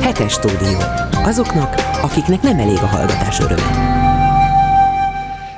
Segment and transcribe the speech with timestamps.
[0.00, 0.78] Hetes stúdió.
[1.12, 3.94] Azoknak, akiknek nem elég a hallgatás öröme.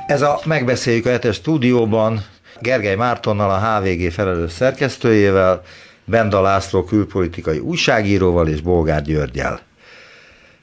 [0.07, 2.25] Ez a Megbeszéljük a hetes stúdióban
[2.61, 5.63] Gergely Mártonnal, a HVG felelős szerkesztőjével,
[6.05, 9.61] Benda László külpolitikai újságíróval és Bolgár Györgyel.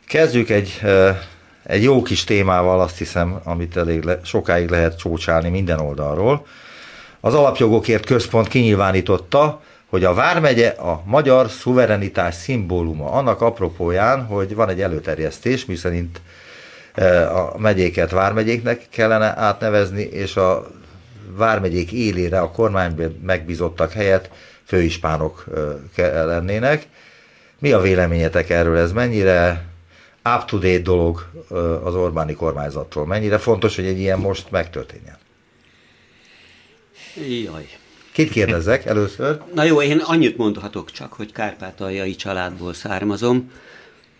[0.08, 0.82] Kezdjük egy,
[1.64, 6.46] egy jó kis témával, azt hiszem, amit elég le, sokáig lehet csócsálni minden oldalról.
[7.20, 9.62] Az Alapjogokért Központ kinyilvánította,
[9.96, 13.12] hogy a Vármegye a magyar szuverenitás szimbóluma.
[13.12, 16.22] Annak apropóján, hogy van egy előterjesztés, miszerint
[17.34, 20.68] a megyéket vármegyéknek kellene átnevezni, és a
[21.36, 24.30] vármegyék élére a kormányban megbízottak helyett
[24.66, 25.46] főispánok
[26.06, 26.88] lennének.
[27.60, 28.78] Mi a véleményetek erről?
[28.78, 29.66] Ez mennyire
[30.36, 31.30] up-to-date dolog
[31.84, 33.06] az Orbáni kormányzatról?
[33.06, 35.18] Mennyire fontos, hogy egy ilyen most megtörténjen?
[37.44, 37.68] Jaj.
[38.16, 39.42] Kit kérdezzek először?
[39.54, 43.52] Na jó, én annyit mondhatok csak, hogy kárpátaljai családból származom,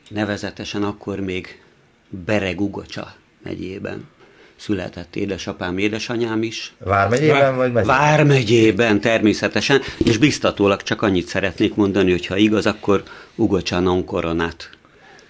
[0.10, 1.62] nevezetesen akkor még
[2.10, 4.08] Beregugocsa megyében
[4.56, 6.74] született édesapám, édesanyám is.
[6.78, 7.98] Vármegyében Vár, vagy megyében?
[7.98, 13.04] Vármegyében természetesen, és biztatólag csak annyit szeretnék mondani, hogy ha igaz, akkor
[13.36, 14.70] Ugocsa non koronát.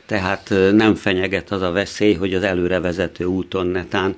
[0.06, 4.16] Tehát nem fenyeget az a veszély, hogy az előrevezető úton netán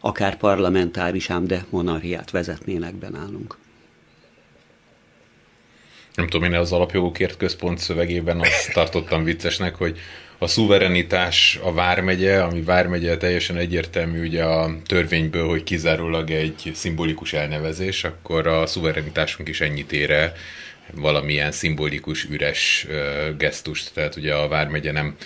[0.00, 3.56] akár parlamentáris, ám de monarhiát vezetnének be nálunk.
[6.14, 9.98] Nem tudom, én az alapjogokért központ szövegében azt tartottam viccesnek, hogy
[10.42, 17.32] a szuverenitás a Vármegye, ami Vármegye teljesen egyértelmű ugye a törvényből, hogy kizárólag egy szimbolikus
[17.32, 20.32] elnevezés, akkor a szuverenitásunk is ennyit ér el,
[20.94, 25.16] valamilyen szimbolikus, üres uh, gesztust, tehát ugye a Vármegye nem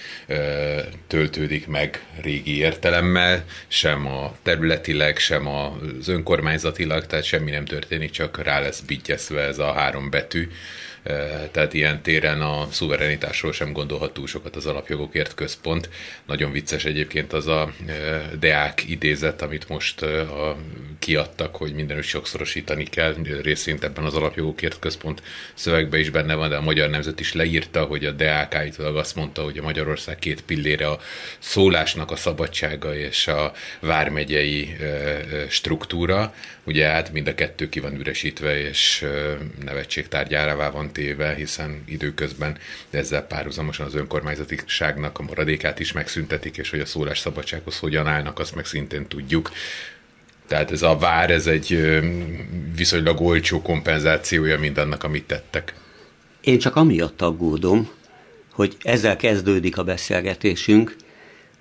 [1.07, 8.43] töltődik meg régi értelemmel, sem a területileg, sem az önkormányzatilag, tehát semmi nem történik, csak
[8.43, 10.49] rá lesz bityeszve ez a három betű,
[11.51, 15.89] tehát ilyen téren a szuverenitásról sem gondolhat túl sokat az alapjogokért központ.
[16.27, 17.73] Nagyon vicces egyébként az a
[18.39, 20.57] deák idézet, amit most a,
[20.99, 25.23] kiadtak, hogy mindenütt sokszorosítani kell, részint ebben az alapjogokért központ
[25.55, 29.17] szövegben is benne van, de a Magyar Nemzet is leírta, hogy a deák állítólag azt
[29.17, 31.01] mondta, hogy a Magyarország két pillére a
[31.39, 34.77] szólásnak a szabadsága és a vármegyei
[35.49, 36.35] struktúra,
[36.65, 39.07] ugye hát mind a kettő ki van üresítve, és
[39.65, 42.59] nevetségtárgyává van téve, hiszen időközben
[42.91, 48.55] ezzel párhuzamosan az önkormányzatiságnak a maradékát is megszüntetik, és hogy a szólásszabadsághoz hogyan állnak, azt
[48.55, 49.51] meg szintén tudjuk.
[50.47, 52.01] Tehát ez a vár, ez egy
[52.77, 55.75] viszonylag olcsó kompenzációja mindannak, amit tettek.
[56.41, 57.91] Én csak amiatt aggódom,
[58.53, 60.97] hogy ezzel kezdődik a beszélgetésünk,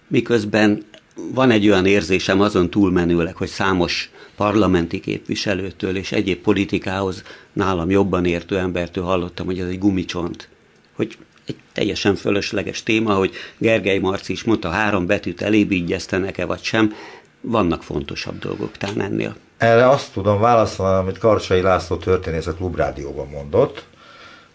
[0.08, 0.86] miközben
[1.16, 7.24] van egy olyan érzésem azon túlmenőleg, hogy számos parlamenti képviselőtől és egyéb politikához
[7.54, 10.50] nálam jobban értő embertől hallottam, hogy ez egy gumicsont.
[10.96, 16.94] Hogy egy teljesen fölösleges téma, hogy Gergely Marci is mondta, három betűt elébígyeztenek-e vagy sem,
[17.42, 19.36] vannak fontosabb dolgok talán ennél.
[19.58, 23.86] Erre azt tudom válaszolni, amit Karsai László történész a Klubrádióban mondott,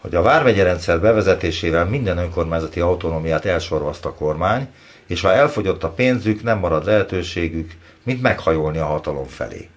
[0.01, 4.67] hogy a vármegye rendszer bevezetésével minden önkormányzati autonómiát elsorvaszta a kormány,
[5.07, 7.71] és ha elfogyott a pénzük, nem marad lehetőségük,
[8.03, 9.69] mint meghajolni a hatalom felé.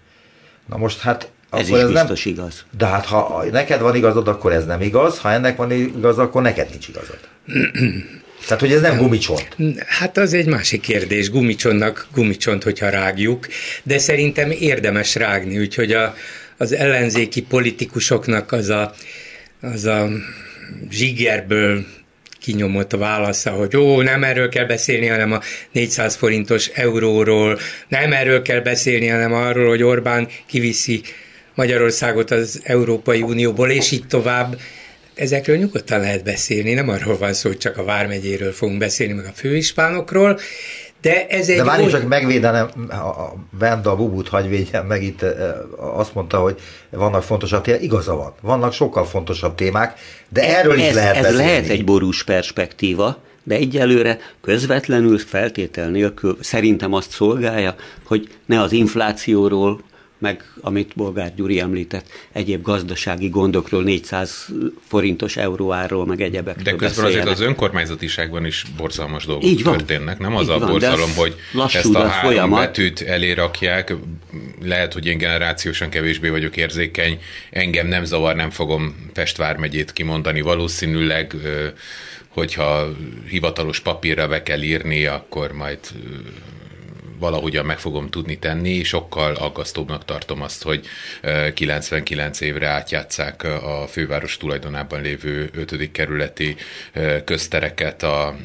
[0.67, 2.35] Na most hát ez akkor is ez biztos nem...
[2.35, 2.65] igaz.
[2.79, 6.43] De hát ha neked van igazad, akkor ez nem igaz, ha ennek van igaz, akkor
[6.43, 7.19] neked nincs igazad.
[8.47, 9.57] Tehát, hogy ez nem gumicsont.
[9.87, 11.31] Hát az egy másik kérdés.
[11.31, 13.47] Gumicsonnak gumicsont, hogyha rágjuk,
[13.83, 16.15] de szerintem érdemes rágni, úgyhogy a,
[16.57, 18.95] az ellenzéki politikusoknak az a,
[19.63, 20.09] az a
[20.91, 21.85] zsigerből
[22.41, 25.41] kinyomott a válasza, hogy ó, nem erről kell beszélni, hanem a
[25.73, 27.59] 400 forintos euróról,
[27.89, 31.01] nem erről kell beszélni, hanem arról, hogy Orbán kiviszi
[31.55, 34.61] Magyarországot az Európai Unióból, és így tovább.
[35.15, 39.25] Ezekről nyugodtan lehet beszélni, nem arról van szó, hogy csak a Vármegyéről fogunk beszélni, meg
[39.25, 40.39] a főispánokról,
[41.03, 41.57] de ez egy...
[41.57, 45.25] De várj, csak megvédenem, a Benda a Bubut hagy védjen meg itt,
[45.77, 49.99] azt mondta, hogy vannak fontosabb témák, igaza van, vannak sokkal fontosabb témák,
[50.29, 51.45] de erről ez, is lehet Ez beszélni.
[51.45, 57.75] lehet egy borús perspektíva, de egyelőre közvetlenül feltétel nélkül szerintem azt szolgálja,
[58.05, 59.81] hogy ne az inflációról,
[60.23, 64.49] meg amit Bolgár Gyuri említett, egyéb gazdasági gondokról, 400
[64.89, 69.77] forintos euróárról, meg egyebekről De közben azért az önkormányzatiságban is borzalmas dolgok Így van.
[69.77, 70.19] történnek.
[70.19, 71.35] Nem az Így a van, borzalom, hogy
[71.73, 72.61] ezt a három folyamat.
[72.61, 73.95] betűt elérakják.
[74.63, 77.19] Lehet, hogy én generációsan kevésbé vagyok érzékeny.
[77.51, 80.41] Engem nem zavar, nem fogom Pestvár megyét kimondani.
[80.41, 81.35] Valószínűleg
[82.29, 82.89] hogyha
[83.29, 85.79] hivatalos papírra be kell írni, akkor majd
[87.23, 90.87] valahogyan meg fogom tudni tenni, sokkal aggasztóbbnak tartom azt, hogy
[91.55, 95.91] 99 évre átjátszák a főváros tulajdonában lévő 5.
[95.93, 96.57] kerületi
[97.25, 98.37] köztereket a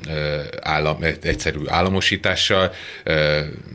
[0.62, 2.74] állam, egyszerű államosítással.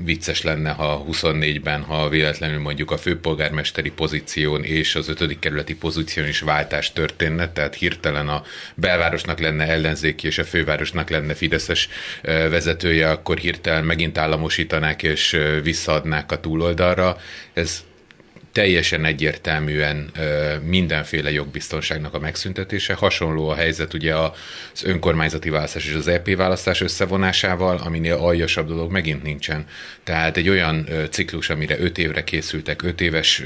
[0.04, 5.38] Vicces lenne, ha 24-ben, ha véletlenül mondjuk a főpolgármesteri pozíción és az 5.
[5.38, 8.42] kerületi pozíción is váltás történne, tehát hirtelen a
[8.74, 11.88] belvárosnak lenne ellenzéki és a fővárosnak lenne fideszes
[12.22, 17.16] vezetője, akkor hirtelen megint államosítanák és visszaadnák a túloldalra.
[17.52, 17.84] Ez
[18.52, 20.10] teljesen egyértelműen
[20.64, 22.94] mindenféle jogbiztonságnak a megszüntetése.
[22.94, 28.90] Hasonló a helyzet ugye az önkormányzati választás és az EP választás összevonásával, aminél aljasabb dolog
[28.90, 29.66] megint nincsen.
[30.04, 33.42] Tehát egy olyan ciklus, amire öt évre készültek, öt éves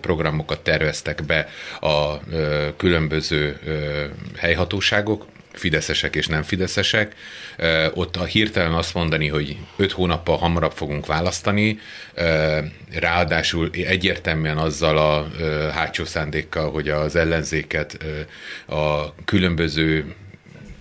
[0.00, 1.48] programokat terveztek be
[1.80, 2.20] a
[2.76, 3.58] különböző
[4.36, 7.14] helyhatóságok, fideszesek és nem fideszesek,
[7.94, 11.78] ott a hirtelen azt mondani, hogy öt hónappal hamarabb fogunk választani,
[12.92, 15.26] ráadásul egyértelműen azzal a
[15.72, 17.98] hátsó szándékkal, hogy az ellenzéket
[18.66, 20.14] a különböző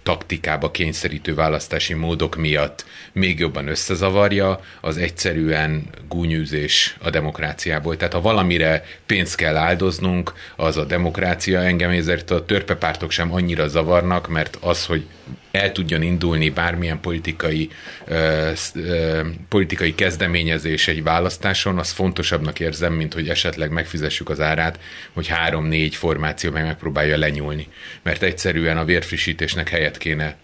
[0.03, 7.97] taktikába kényszerítő választási módok miatt még jobban összezavarja, az egyszerűen gúnyűzés a demokráciából.
[7.97, 11.59] Tehát ha valamire pénzt kell áldoznunk, az a demokrácia.
[11.59, 15.05] Engem ezért a törpepártok sem annyira zavarnak, mert az, hogy
[15.53, 17.69] el tudjon indulni bármilyen politikai,
[18.05, 24.79] ö, ö, politikai kezdeményezés egy választáson, az fontosabbnak érzem, mint hogy esetleg megfizessük az árát,
[25.11, 27.67] hogy három-négy formáció meg megpróbálja lenyúlni.
[28.01, 30.35] Mert egyszerűen a vérfrissítésnek helyet kéne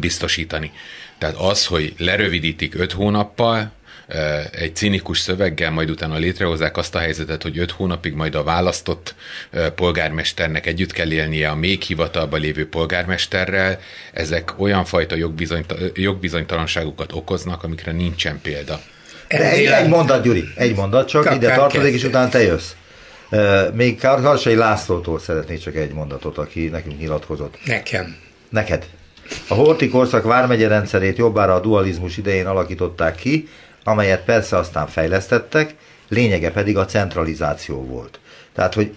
[0.00, 0.72] biztosítani.
[1.18, 3.72] Tehát az, hogy lerövidítik öt hónappal,
[4.50, 9.14] egy cinikus szöveggel, majd utána létrehozzák azt a helyzetet, hogy öt hónapig majd a választott
[9.74, 13.80] polgármesternek együtt kell élnie a még hivatalba lévő polgármesterrel,
[14.12, 18.80] ezek olyan fajta jogbizonyta, jogbizonytalanságokat okoznak, amikre nincsen példa.
[19.28, 22.70] Egy, egy mondat, Gyuri, egy mondat csak, Kak, ide tartozik, és utána te jössz.
[23.74, 27.58] Még Karsai Lászlótól szeretnék csak egy mondatot, aki nekünk nyilatkozott.
[27.64, 28.16] Nekem.
[28.48, 28.86] Neked.
[29.48, 33.48] A Horti korszak vármegye rendszerét jobbára a dualizmus idején alakították ki,
[33.84, 35.74] amelyet persze aztán fejlesztettek,
[36.08, 38.20] lényege pedig a centralizáció volt.
[38.54, 38.92] Tehát, hogy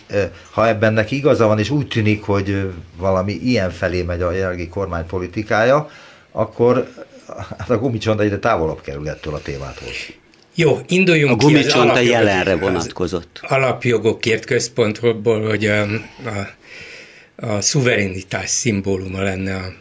[0.52, 4.68] ha ebben neki igaza van, és úgy tűnik, hogy valami ilyen felé megy a jelenlegi
[4.68, 5.90] kormány politikája,
[6.32, 6.88] akkor
[7.58, 9.88] hát a gumicsonda egyre távolabb kerül ettől a témától.
[10.56, 13.40] Jó, induljunk a ki az alapjogok, jelenre vonatkozott.
[13.42, 15.88] Az alapjogokért központból, hogy a, a,
[17.36, 19.74] a szuverenitás szimbóluma lenne a,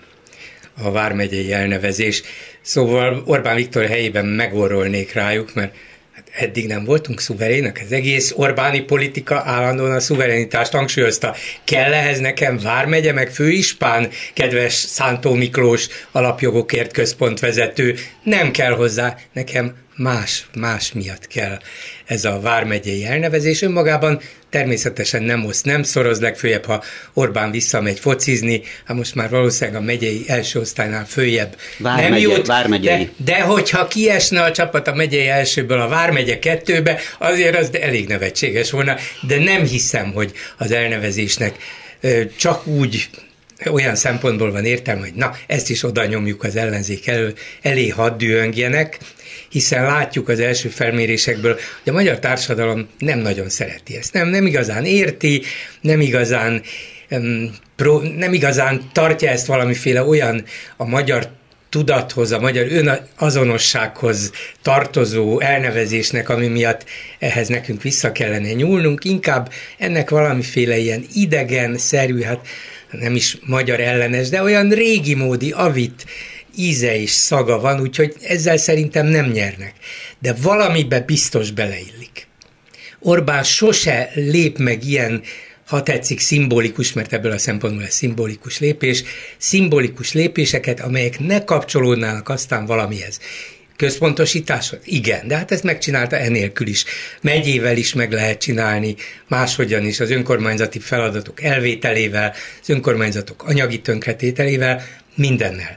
[0.87, 2.23] a vármegyei elnevezés.
[2.65, 5.75] Szóval Orbán Viktor helyében megorrolnék rájuk, mert
[6.13, 11.35] hát eddig nem voltunk szuverének, az egész Orbáni politika állandóan a szuverenitást hangsúlyozta.
[11.65, 19.75] Kell ehhez nekem Vármegye, meg főispán, kedves Szántó Miklós alapjogokért központvezető, nem kell hozzá, nekem
[19.97, 21.59] más, más miatt kell
[22.07, 23.63] ez a vármegyei elnevezés.
[23.63, 24.21] Önmagában
[24.55, 29.85] természetesen nem oszt, nem szoroz, legfőjebb, ha Orbán visszamegy focizni, hát most már valószínűleg a
[29.85, 33.11] megyei első osztálynál följebb Vármegye, nem jut, vármegyei.
[33.17, 38.09] De, de hogyha kiesne a csapat a megyei elsőből a Vármegye kettőbe, azért az elég
[38.09, 38.97] nevetséges volna,
[39.27, 41.55] de nem hiszem, hogy az elnevezésnek
[42.37, 43.09] csak úgy
[43.71, 48.19] olyan szempontból van értelme, hogy na, ezt is oda nyomjuk az ellenzék elő, elé hadd
[48.19, 48.99] dühöngjenek,
[49.49, 54.13] hiszen látjuk az első felmérésekből, hogy a magyar társadalom nem nagyon szereti ezt.
[54.13, 55.43] Nem, nem igazán érti,
[55.81, 56.63] nem igazán,
[58.17, 60.45] nem igazán tartja ezt valamiféle olyan
[60.77, 61.29] a magyar
[61.75, 64.31] tudathoz, a magyar önazonossághoz
[64.63, 66.85] tartozó elnevezésnek, ami miatt
[67.19, 72.47] ehhez nekünk vissza kellene nyúlnunk, inkább ennek valamiféle ilyen idegen, szerű, hát
[73.01, 76.05] nem is magyar ellenes, de olyan régi módi avit
[76.57, 79.73] íze és szaga van, úgyhogy ezzel szerintem nem nyernek.
[80.19, 82.27] De valamibe biztos beleillik.
[83.01, 85.23] Orbán sose lép meg ilyen
[85.67, 89.05] ha tetszik, szimbolikus, mert ebből a szempontból ez szimbolikus lépés,
[89.37, 93.21] szimbolikus lépéseket, amelyek ne kapcsolódnának aztán valamihez.
[93.77, 94.81] Központosításod?
[94.85, 96.85] Igen, de hát ezt megcsinálta enélkül is.
[97.21, 98.95] Megyével is meg lehet csinálni,
[99.29, 104.83] máshogyan is, az önkormányzati feladatok elvételével, az önkormányzatok anyagi tönkretételével,
[105.15, 105.77] mindennel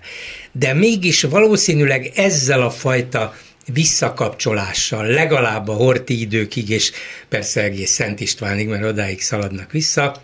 [0.59, 3.35] de mégis valószínűleg ezzel a fajta
[3.73, 6.91] visszakapcsolással, legalább a horti időkig, és
[7.29, 10.21] persze egész Szent Istvánig, mert odáig szaladnak vissza,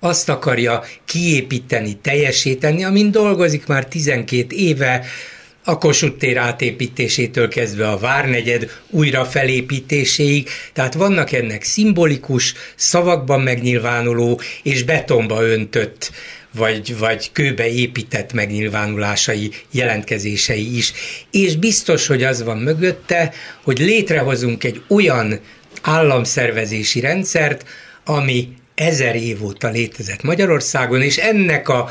[0.00, 5.04] azt akarja kiépíteni, teljesíteni, amin dolgozik már 12 éve,
[5.64, 14.40] a Kossuth tér átépítésétől kezdve a Várnegyed újra felépítéséig, tehát vannak ennek szimbolikus, szavakban megnyilvánuló
[14.62, 16.12] és betonba öntött
[16.54, 20.92] vagy, vagy kőbe épített megnyilvánulásai, jelentkezései is.
[21.30, 25.40] És biztos, hogy az van mögötte, hogy létrehozunk egy olyan
[25.82, 27.64] államszervezési rendszert,
[28.04, 31.90] ami ezer év óta létezett Magyarországon, és ennek a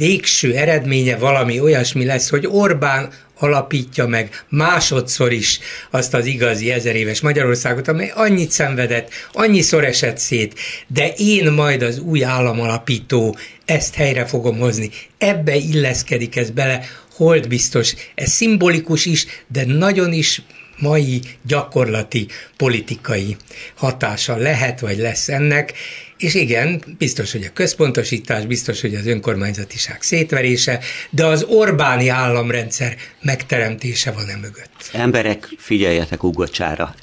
[0.00, 6.96] végső eredménye valami olyasmi lesz, hogy Orbán alapítja meg másodszor is azt az igazi ezer
[6.96, 13.94] éves Magyarországot, amely annyit szenvedett, annyiszor esett szét, de én majd az új államalapító ezt
[13.94, 14.90] helyre fogom hozni.
[15.18, 16.80] Ebbe illeszkedik ez bele,
[17.16, 17.94] hold biztos.
[18.14, 20.42] Ez szimbolikus is, de nagyon is
[20.78, 22.26] mai gyakorlati
[22.56, 23.36] politikai
[23.74, 25.72] hatása lehet, vagy lesz ennek,
[26.20, 32.94] és igen, biztos, hogy a központosítás, biztos, hogy az önkormányzatiság szétverése, de az Orbáni államrendszer
[33.22, 34.90] megteremtése van e mögött.
[34.92, 36.94] Emberek, figyeljetek ugocsára.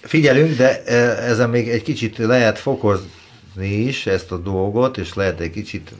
[0.00, 0.94] Figyelünk, de e,
[1.28, 5.90] ezen még egy kicsit lehet fokozni is ezt a dolgot, és lehet egy kicsit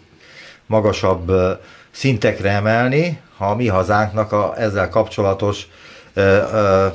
[0.66, 1.60] magasabb e,
[1.90, 5.66] szintekre emelni, ha a mi hazánknak a ezzel kapcsolatos
[6.14, 6.86] ö, ö,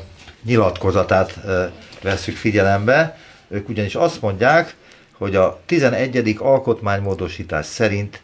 [0.43, 1.65] nyilatkozatát ö,
[2.01, 3.17] vesszük figyelembe.
[3.49, 4.75] Ők ugyanis azt mondják,
[5.21, 6.35] hogy a 11.
[6.39, 8.21] alkotmánymódosítás szerint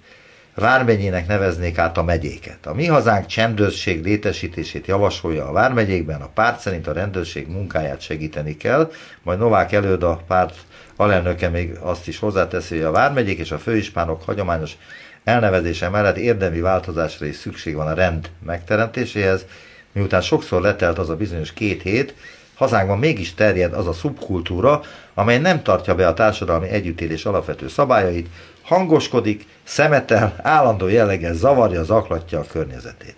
[0.55, 2.65] vármegyének neveznék át a megyéket.
[2.65, 8.57] A mi hazánk csendőrség létesítését javasolja a vármegyékben, a párt szerint a rendőrség munkáját segíteni
[8.57, 8.91] kell,
[9.23, 10.55] majd Novák előd a párt
[10.95, 14.77] alelnöke még azt is hozzáteszi, hogy a vármegyék és a főispánok hagyományos
[15.23, 19.45] elnevezése mellett érdemi változásra is szükség van a rend megteremtéséhez,
[19.91, 22.15] miután sokszor letelt az a bizonyos két hét,
[22.55, 24.81] hazánkban mégis terjed az a szubkultúra,
[25.17, 28.27] amely nem tartja be a társadalmi együttélés alapvető szabályait,
[28.61, 33.15] hangoskodik, szemetel, állandó jelleggel zavarja, zaklatja a környezetét.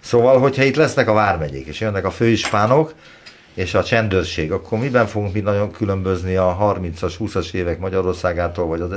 [0.00, 2.94] Szóval, hogyha itt lesznek a vármegyék, és jönnek a főispánok,
[3.54, 8.80] és a csendőrség, akkor miben fogunk mi nagyon különbözni a 30-as, 20-as évek Magyarországától, vagy
[8.80, 8.90] az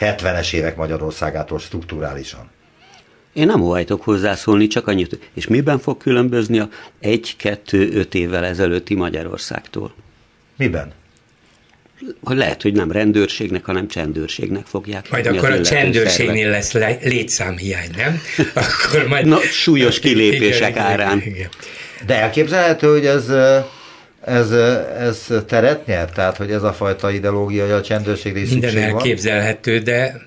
[0.00, 2.50] 1870-es évek Magyarországától strukturálisan?
[3.32, 5.30] Én nem óhajtok hozzászólni, csak annyit.
[5.34, 6.68] És miben fog különbözni a
[7.02, 9.94] 1-2-5 évvel ezelőtti Magyarországtól?
[10.56, 10.92] Miben?
[12.24, 15.10] Lehet, hogy nem rendőrségnek, hanem csendőrségnek fogják.
[15.10, 18.20] Majd akkor a csendőrségnél lesz le, létszámhiány, nem?
[18.54, 19.26] Akkor majd...
[19.26, 21.18] Na, súlyos kilépések igen, árán.
[21.18, 21.48] Igen, igen.
[22.06, 23.28] De elképzelhető, hogy ez,
[24.24, 24.50] ez,
[24.98, 26.10] ez teret nyer?
[26.10, 29.84] Tehát, hogy ez a fajta ideológia, hogy a csendőrségre is Minden elképzelhető, van?
[29.84, 30.20] de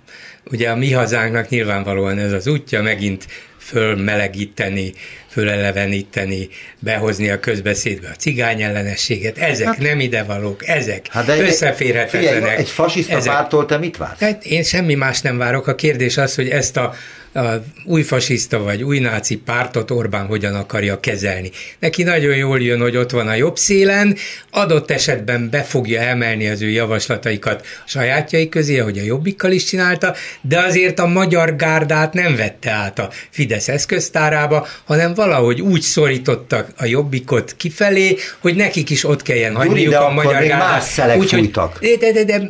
[0.51, 3.25] ugye a mi hazánknak nyilvánvalóan ez az útja megint
[3.65, 4.93] fölmelegíteni,
[5.27, 9.37] föleleveníteni, behozni a közbeszédbe a cigány ellenességet.
[9.37, 12.33] Ezek hát, nem idevalók, ezek hát de összeférhetetlenek.
[12.33, 14.19] Figyelj, egy fasiszta ezek, pártól te mit vársz?
[14.19, 15.67] Hát én semmi más nem várok.
[15.67, 16.93] A kérdés az, hogy ezt a
[17.35, 21.51] a új fasiszta vagy új náci pártot Orbán hogyan akarja kezelni.
[21.79, 24.15] Neki nagyon jól jön, hogy ott van a jobb szélen,
[24.51, 29.63] adott esetben be fogja emelni az ő javaslataikat a sajátjai közé, ahogy a jobbikkal is
[29.63, 35.81] csinálta, de azért a magyar gárdát nem vette át a Fidesz eszköztárába, hanem valahogy úgy
[35.81, 41.17] szorítottak a jobbikot kifelé, hogy nekik is ott kelljen hagyniuk a magyar gárdát.
[41.17, 41.51] Úgyhogy,
[41.99, 42.47] de, de, de,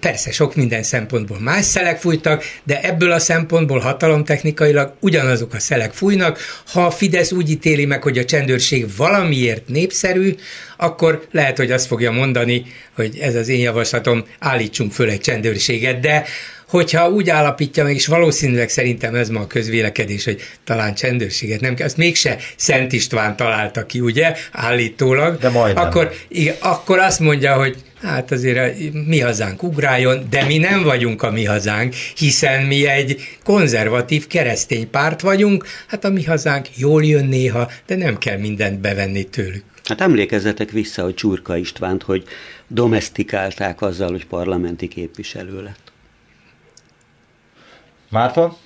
[0.00, 5.92] persze sok minden szempontból más szelek fújtak, de ebből a szempontból hatalomtechnikailag ugyanazok a szelek
[5.92, 6.38] fújnak.
[6.72, 10.34] Ha a Fidesz úgy ítéli meg, hogy a csendőrség valamiért népszerű,
[10.76, 16.00] akkor lehet, hogy azt fogja mondani, hogy ez az én javaslatom, állítsunk föl egy csendőrséget,
[16.00, 16.24] de
[16.70, 21.74] hogyha úgy állapítja meg, és valószínűleg szerintem ez ma a közvélekedés, hogy talán csendőrséget nem
[21.74, 25.84] kell, azt mégse Szent István találta ki, ugye, állítólag, De majdnem.
[25.84, 28.76] akkor, igen, akkor azt mondja, hogy hát azért a
[29.06, 34.90] mi hazánk ugráljon, de mi nem vagyunk a mi hazánk, hiszen mi egy konzervatív keresztény
[34.90, 39.64] párt vagyunk, hát a mi hazánk jól jön néha, de nem kell mindent bevenni tőlük.
[39.84, 42.24] Hát emlékezzetek vissza, hogy Csurka Istvánt, hogy
[42.68, 45.92] domestikálták azzal, hogy parlamenti képviselő lett.
[48.08, 48.56] Márton?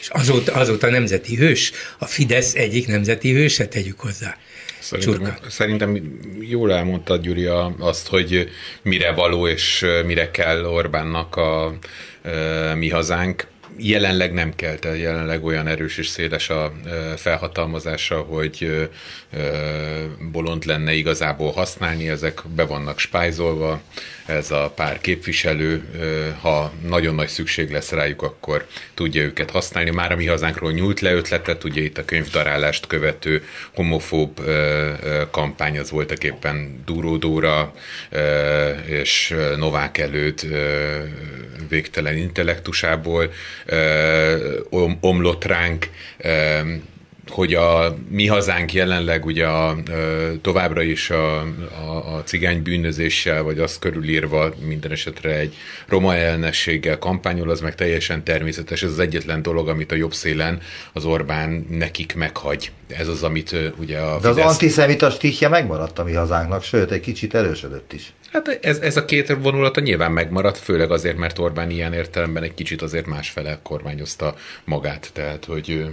[0.00, 4.36] És azóta, azóta nemzeti hős, a Fidesz egyik nemzeti hőse, tegyük hozzá.
[4.84, 7.46] Szerintem, szerintem jól elmondtad, Gyuri,
[7.78, 8.48] azt, hogy
[8.82, 11.74] mire való és mire kell Orbánnak a, a
[12.74, 13.46] mi hazánk.
[13.76, 16.72] Jelenleg nem kell, tehát jelenleg olyan erős és széles a
[17.16, 18.88] felhatalmazása, hogy
[20.32, 23.80] bolond lenne igazából használni, ezek be vannak spájzolva,
[24.26, 25.82] ez a pár képviselő,
[26.40, 29.90] ha nagyon nagy szükség lesz rájuk, akkor tudja őket használni.
[29.90, 34.40] Már a mi hazánkról nyújt le ötletet, ugye itt a könyvdarálást követő homofób
[35.30, 37.74] kampány az voltak éppen Dúró Dóra
[38.86, 40.46] és Novák előtt
[41.68, 43.32] végtelen intellektusából
[45.00, 45.88] omlott ránk,
[47.28, 49.76] hogy a mi hazánk jelenleg ugye a,
[50.42, 55.54] továbbra is a, a, a cigány bűnözéssel, vagy azt körülírva minden esetre egy
[55.86, 58.82] roma ellenességgel kampányol, az meg teljesen természetes.
[58.82, 60.60] Ez az egyetlen dolog, amit a jobb szélen
[60.92, 62.72] az Orbán nekik meghagy.
[62.88, 64.50] Ez az, amit ugye a De az Fidesz...
[64.50, 68.12] antiszemita stihje megmaradt a mi hazánknak, sőt, egy kicsit erősödött is.
[68.32, 72.54] Hát ez, ez a két vonulata nyilván megmaradt, főleg azért, mert Orbán ilyen értelemben egy
[72.54, 75.10] kicsit azért másfele kormányozta magát.
[75.12, 75.84] Tehát, hogy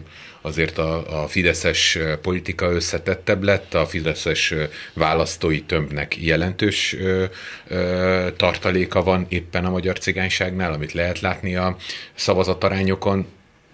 [0.42, 4.54] azért a, a fideszes politika összetettebb lett, a fideszes
[4.94, 7.26] választói tömbnek jelentős ö,
[7.68, 11.76] ö, tartaléka van éppen a magyar cigányságnál, amit lehet látni a
[12.14, 13.26] szavazatarányokon,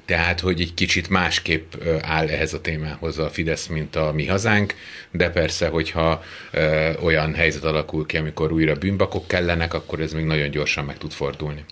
[0.06, 4.74] tehát, hogy egy kicsit másképp áll ehhez a témához a Fidesz, mint a mi hazánk,
[5.12, 10.26] de persze, hogyha ö, olyan helyzet alakul ki, amikor újra bűnbakok kellenek, akkor ez még
[10.26, 11.66] nagyon gyorsan meg tud fordulni.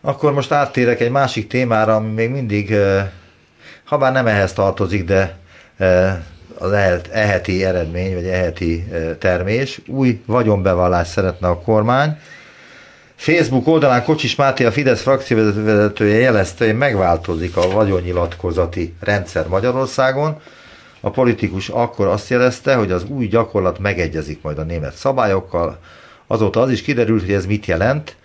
[0.00, 2.74] Akkor most áttérek egy másik témára, ami még mindig
[3.88, 5.36] ha bár nem ehhez tartozik, de
[5.78, 6.22] e,
[6.58, 6.72] az
[7.12, 12.16] eheti eredmény, vagy eheti e, termés, új vagyonbevallást szeretne a kormány.
[13.16, 20.40] Facebook oldalán Kocsis Máté, a Fidesz frakcióvezetője jelezte, hogy megváltozik a vagyonnyilatkozati rendszer Magyarországon.
[21.00, 25.78] A politikus akkor azt jelezte, hogy az új gyakorlat megegyezik majd a német szabályokkal.
[26.26, 28.16] Azóta az is kiderült, hogy ez mit jelent.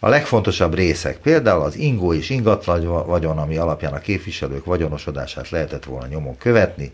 [0.00, 5.84] A legfontosabb részek, például az ingó és ingatlan vagyon, ami alapján a képviselők vagyonosodását lehetett
[5.84, 6.92] volna nyomon követni,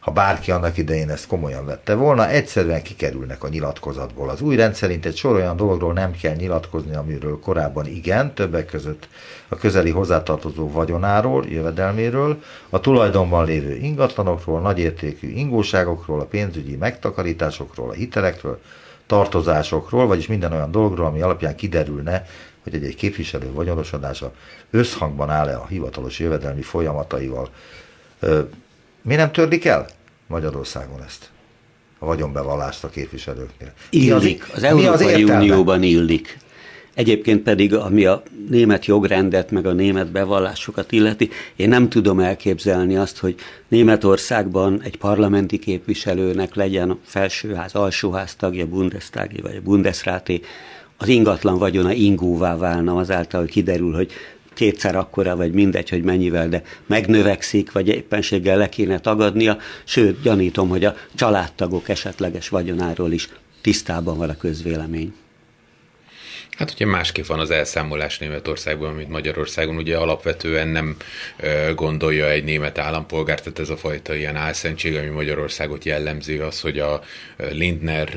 [0.00, 4.28] ha bárki annak idején ezt komolyan vette volna, egyszerűen kikerülnek a nyilatkozatból.
[4.28, 8.66] Az új rend szerint egy sor olyan dologról nem kell nyilatkozni, amiről korábban igen, többek
[8.66, 9.08] között
[9.48, 17.92] a közeli hozzátartozó vagyonáról, jövedelméről, a tulajdonban lévő ingatlanokról, nagyértékű ingóságokról, a pénzügyi megtakarításokról, a
[17.92, 18.60] hitelekről,
[19.10, 22.26] tartozásokról, vagyis minden olyan dologról, ami alapján kiderülne,
[22.62, 24.32] hogy egy, egy képviselő vagyonosodása
[24.70, 27.50] összhangban áll-e a hivatalos jövedelmi folyamataival.
[28.20, 28.40] Ö,
[29.02, 29.86] mi nem törlik el
[30.26, 31.30] Magyarországon ezt?
[31.98, 33.72] A vagyonbevallást a képviselőknél.
[33.90, 34.42] Illik.
[34.42, 36.38] Az, az Európai az Unióban illik.
[37.00, 42.96] Egyébként pedig, ami a német jogrendet, meg a német bevallásokat illeti, én nem tudom elképzelni
[42.96, 43.34] azt, hogy
[43.68, 50.40] Németországban egy parlamenti képviselőnek legyen a felsőház, alsóház tagja, Bundestagi vagy a Bundesráté,
[50.96, 54.12] az ingatlan vagyona ingóvá válna azáltal, hogy kiderül, hogy
[54.54, 60.68] kétszer akkora, vagy mindegy, hogy mennyivel, de megnövekszik, vagy éppenséggel le kéne tagadnia, sőt, gyanítom,
[60.68, 63.28] hogy a családtagok esetleges vagyonáról is
[63.60, 65.12] tisztában van a közvélemény.
[66.60, 69.76] Hát ugye másképp van az elszámolás Németországban, mint Magyarországon.
[69.76, 70.96] Ugye alapvetően nem
[71.74, 76.78] gondolja egy német állampolgár, tehát ez a fajta ilyen álszentség, ami Magyarországot jellemzi, az, hogy
[76.78, 77.02] a
[77.50, 78.16] Lindner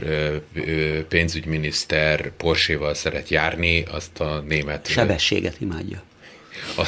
[1.07, 4.87] pénzügyminiszter Porséval szeret járni, azt a német...
[4.87, 6.03] Sebességet imádja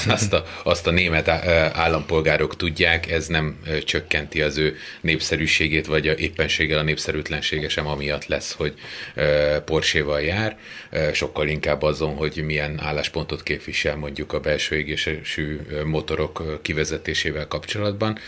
[0.07, 1.27] azt a, azt a német
[1.73, 8.25] állampolgárok tudják, ez nem csökkenti az ő népszerűségét, vagy a éppenséggel a népszerűtlensége sem amiatt
[8.25, 8.73] lesz, hogy
[9.65, 10.57] Porséval jár,
[11.13, 18.19] sokkal inkább azon, hogy milyen álláspontot képvisel mondjuk a belső égésű motorok kivezetésével kapcsolatban,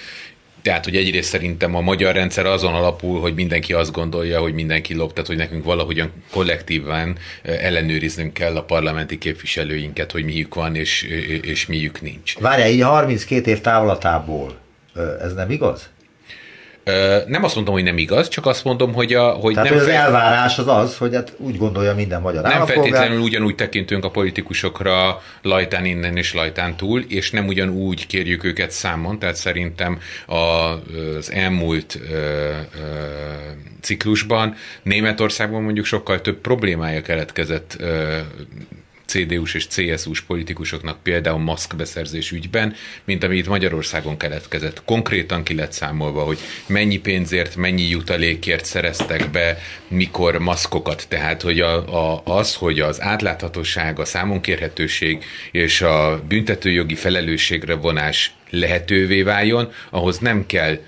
[0.68, 4.94] tehát, hogy egyrészt szerintem a magyar rendszer azon alapul, hogy mindenki azt gondolja, hogy mindenki
[4.94, 11.04] lop, tehát hogy nekünk valahogyan kollektíven ellenőriznünk kell a parlamenti képviselőinket, hogy miük van és,
[11.42, 12.40] és miük nincs.
[12.40, 14.58] Várjál, így 32 év távlatából,
[15.22, 15.90] ez nem igaz?
[17.28, 19.86] Nem azt mondom, hogy nem igaz, csak azt mondom, hogy, a, hogy Tehát nem az
[19.86, 19.96] fel...
[19.96, 25.22] elvárás az az, hogy hát úgy gondolja minden magyar Nem feltétlenül ugyanúgy tekintünk a politikusokra
[25.42, 32.00] lajtán innen és lajtán túl, és nem ugyanúgy kérjük őket számon, tehát szerintem az elmúlt
[32.12, 32.52] ö, ö,
[33.82, 38.18] ciklusban Németországban mondjuk sokkal több problémája keletkezett ö,
[39.08, 44.82] CDU-s és CSU-s politikusoknak például maszkbeszerzés ügyben, mint ami itt Magyarországon keletkezett.
[44.86, 51.06] Konkrétan ki lett számolva, hogy mennyi pénzért, mennyi jutalékért szereztek be, mikor maszkokat.
[51.08, 51.76] Tehát, hogy a,
[52.14, 60.18] a, az, hogy az átláthatóság, a számonkérhetőség és a büntetőjogi felelősségre vonás lehetővé váljon, ahhoz
[60.20, 60.80] nem kell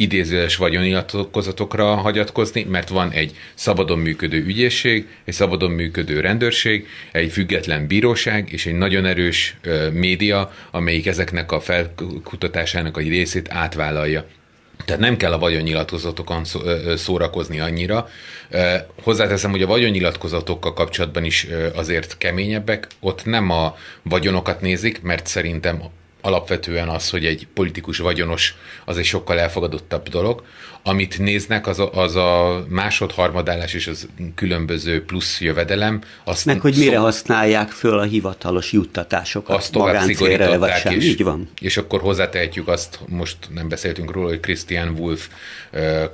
[0.00, 7.86] idézőes vagyonnyilatkozatokra hagyatkozni, mert van egy szabadon működő ügyészség, egy szabadon működő rendőrség, egy független
[7.86, 9.56] bíróság és egy nagyon erős
[9.92, 14.26] média, amelyik ezeknek a felkutatásának egy részét átvállalja.
[14.84, 16.44] Tehát nem kell a vagyonnyilatkozatokon
[16.96, 18.08] szórakozni annyira.
[19.02, 22.86] Hozzáteszem, hogy a vagyonnyilatkozatokkal kapcsolatban is azért keményebbek.
[23.00, 25.82] Ott nem a vagyonokat nézik, mert szerintem
[26.20, 28.54] alapvetően az, hogy egy politikus vagyonos,
[28.84, 30.44] az egy sokkal elfogadottabb dolog.
[30.82, 36.00] Amit néznek, az a, az a másod-harmadállás és az különböző plusz jövedelem.
[36.24, 37.02] Azt Meg hogy mire szó...
[37.02, 41.48] használják föl a hivatalos juttatásokat azt tovább szigorították, és, Így van.
[41.60, 45.28] és akkor hozzátehetjük azt, most nem beszéltünk róla, hogy Christian Wolf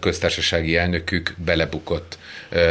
[0.01, 2.19] köztársasági elnökük belebukott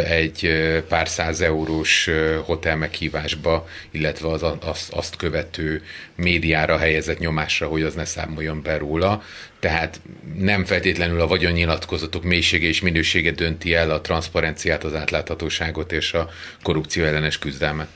[0.08, 0.50] egy
[0.88, 2.10] pár száz eurós
[2.46, 5.84] hotel meghívásba, illetve az, az, azt követő
[6.16, 9.24] médiára helyezett nyomásra, hogy az ne számoljon be róla.
[9.66, 10.02] Tehát
[10.38, 16.30] nem feltétlenül a vagyonnyilatkozatok mélysége és minősége dönti el a transzparenciát, az átláthatóságot és a
[16.64, 17.88] korrupció ellenes küzdelmet.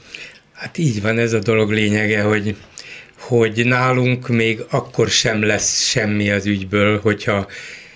[0.53, 2.55] Hát így van ez a dolog lényege, hogy
[3.19, 7.47] hogy nálunk még akkor sem lesz semmi az ügyből, hogyha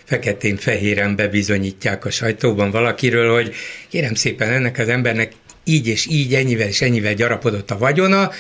[0.04, 3.54] feketén-fehéren bebizonyítják a sajtóban valakiről, hogy
[3.90, 5.32] kérem szépen ennek az embernek
[5.64, 8.32] így és így, ennyivel és ennyivel gyarapodott a vagyona,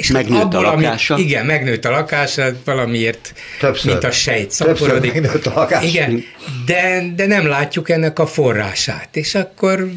[0.00, 1.14] és megnőtt abból, a lakása.
[1.14, 3.90] Ami, igen, megnőtt a lakása, valamiért, Többször.
[3.92, 5.12] mint a sejt szaporodik.
[5.12, 5.86] megnőtt a lakása.
[5.86, 6.24] Igen,
[6.66, 9.90] de, de nem látjuk ennek a forrását, és akkor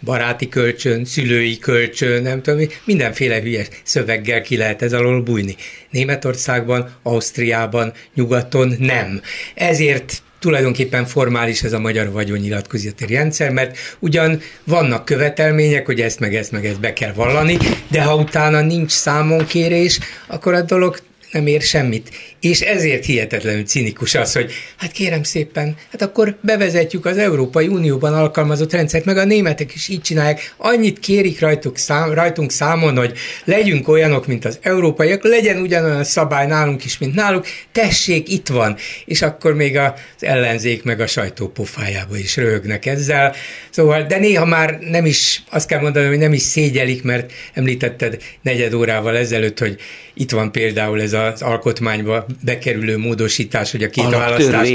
[0.00, 5.56] baráti kölcsön, szülői kölcsön, nem tudom, mindenféle hülye szöveggel ki lehet ez alól bújni.
[5.90, 9.20] Németországban, Ausztriában, nyugaton nem.
[9.54, 16.34] Ezért tulajdonképpen formális ez a magyar vagyonnyilatkozati rendszer, mert ugyan vannak követelmények, hogy ezt meg
[16.34, 17.58] ezt meg ezt be kell vallani,
[17.90, 20.98] de ha utána nincs számonkérés, akkor a dolog
[21.32, 22.10] nem ér semmit.
[22.50, 28.14] És ezért hihetetlenül cinikus az, hogy hát kérem szépen, hát akkor bevezetjük az Európai Unióban
[28.14, 30.54] alkalmazott rendszert, meg a németek is így csinálják.
[30.56, 33.12] Annyit kérik rajtuk szám, rajtunk számon, hogy
[33.44, 38.76] legyünk olyanok, mint az európaiak, legyen ugyanolyan szabály nálunk is, mint náluk, tessék, itt van.
[39.04, 43.34] És akkor még az ellenzék meg a sajtó pofájába is röhögnek ezzel.
[43.70, 48.22] Szóval, de néha már nem is, azt kell mondani, hogy nem is szégyelik, mert említetted
[48.42, 49.80] negyed órával ezelőtt, hogy
[50.18, 54.68] itt van például ez az alkotmányba bekerülő módosítás, hogy a két választás...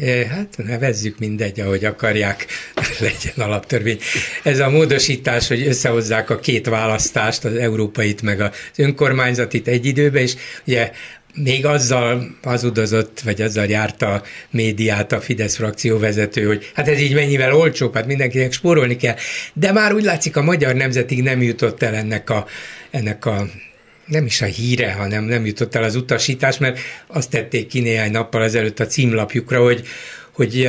[0.00, 2.46] Eh, hát nevezzük mindegy, ahogy akarják,
[3.00, 3.98] legyen alaptörvény.
[4.42, 10.22] Ez a módosítás, hogy összehozzák a két választást, az európait meg az önkormányzatit egy időben,
[10.22, 10.34] és
[10.66, 10.90] ugye
[11.42, 17.00] még azzal hazudozott, vagy azzal járta a médiát a Fidesz frakció vezető, hogy hát ez
[17.00, 19.14] így mennyivel olcsóbb, hát mindenkinek spórolni kell.
[19.52, 22.46] De már úgy látszik, a magyar nemzetig nem jutott el ennek a,
[22.90, 23.46] ennek a
[24.06, 28.10] nem is a híre, hanem nem jutott el az utasítás, mert azt tették ki néhány
[28.10, 29.86] nappal ezelőtt a címlapjukra, hogy,
[30.32, 30.68] hogy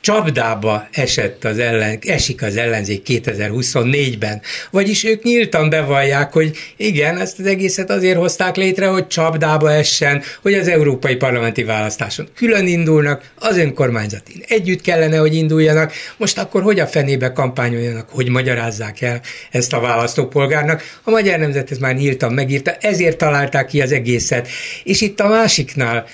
[0.00, 4.40] csapdába esett az ellen, esik az ellenzék 2024-ben.
[4.70, 10.22] Vagyis ők nyíltan bevallják, hogy igen, ezt az egészet azért hozták létre, hogy csapdába essen,
[10.42, 15.92] hogy az európai parlamenti választáson külön indulnak, az önkormányzati együtt kellene, hogy induljanak.
[16.16, 20.82] Most akkor hogy a fenébe kampányoljanak, hogy magyarázzák el ezt a választópolgárnak?
[21.02, 24.48] A magyar nemzet ez már nyíltan megírta, ezért találták ki az egészet.
[24.84, 26.06] És itt a másiknál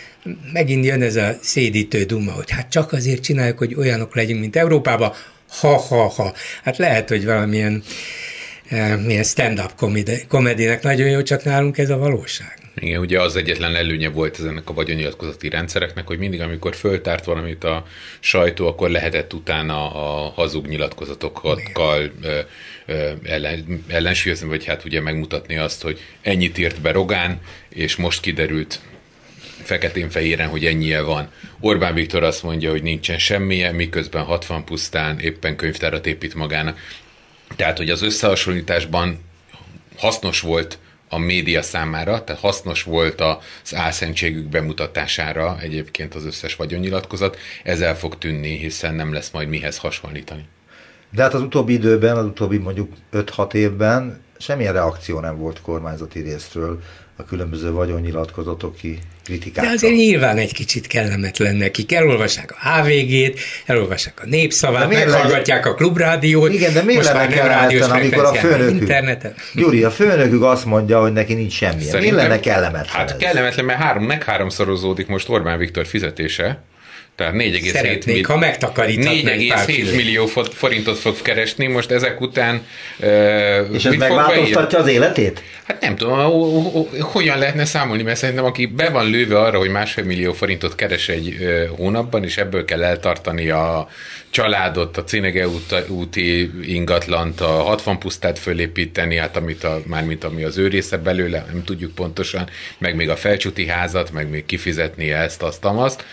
[0.53, 4.57] megint jön ez a szédítő duma, hogy hát csak azért csináljuk, hogy olyanok legyünk, mint
[4.57, 5.13] Európában,
[5.49, 6.35] ha-ha-ha.
[6.63, 7.83] Hát lehet, hogy valamilyen
[8.69, 9.75] eh, milyen stand-up
[10.29, 12.65] komedinek nagyon jó, csak nálunk ez a valóság.
[12.77, 17.65] Igen, ugye az egyetlen előnye volt ennek a vagyonnyilatkozati rendszereknek, hogy mindig, amikor föltárt valamit
[17.65, 17.85] a
[18.21, 21.61] sajtó, akkor lehetett utána a hazug nyilatkozatokkal
[23.23, 28.81] ellen, ellensúlyozni, vagy hát ugye megmutatni azt, hogy ennyit írt be Rogán, és most kiderült
[29.64, 31.29] feketén-fehéren, hogy ennyie van.
[31.61, 36.79] Orbán Viktor azt mondja, hogy nincsen semmilyen, miközben 60 pusztán éppen könyvtárat épít magának.
[37.57, 39.18] Tehát, hogy az összehasonlításban
[39.96, 47.38] hasznos volt a média számára, tehát hasznos volt az álszentségük bemutatására egyébként az összes vagyonnyilatkozat,
[47.62, 50.44] ez el fog tűnni, hiszen nem lesz majd mihez hasonlítani.
[51.11, 56.20] De hát az utóbbi időben, az utóbbi mondjuk 5-6 évben semmilyen reakció nem volt kormányzati
[56.20, 56.83] részről
[57.16, 59.71] a különböző vagyonnyilatkozatok ki kritikákra.
[59.71, 61.93] De azért nyilván egy kicsit kellemetlen nekik.
[61.93, 66.53] Elolvassák a HVG-t, elolvassák a népszavát, meghallgatják a klubrádiót.
[66.53, 69.35] Igen, de miért lenne kellemetlen, amikor a főnökük, interneten?
[69.55, 71.85] Gyuri, a főnökük azt mondja, hogy neki nincs semmi.
[71.93, 73.17] Miért lenne kellemetlen Hát ez?
[73.17, 76.63] kellemetlen, mert három, meg háromszorozódik most Orbán Viktor fizetése,
[77.16, 82.66] tehát 4,7 millió, ha 4,7 millió forintot fog keresni, most ezek után...
[82.98, 83.07] Uh,
[83.72, 85.42] És ez megváltoztatja az életét?
[85.64, 86.18] Hát nem tudom,
[87.00, 91.09] hogyan lehetne számolni, mert szerintem aki be van lőve arra, hogy másfél millió forintot keres
[91.09, 91.37] egy
[91.77, 93.88] hónapban, és ebből kell eltartani a
[94.31, 95.46] családot, a Cinege
[95.88, 101.46] úti ingatlant, a 60 pusztát fölépíteni, hát amit a, mármint ami az ő része belőle,
[101.53, 102.48] nem tudjuk pontosan,
[102.79, 106.05] meg még a felcsúti házat, meg még kifizetni ezt, azt, azt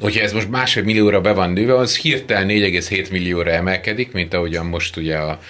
[0.00, 4.66] hogyha ez most másfél millióra be van nőve, az hirtelen 4,7 millióra emelkedik, mint ahogyan
[4.66, 5.40] most ugye a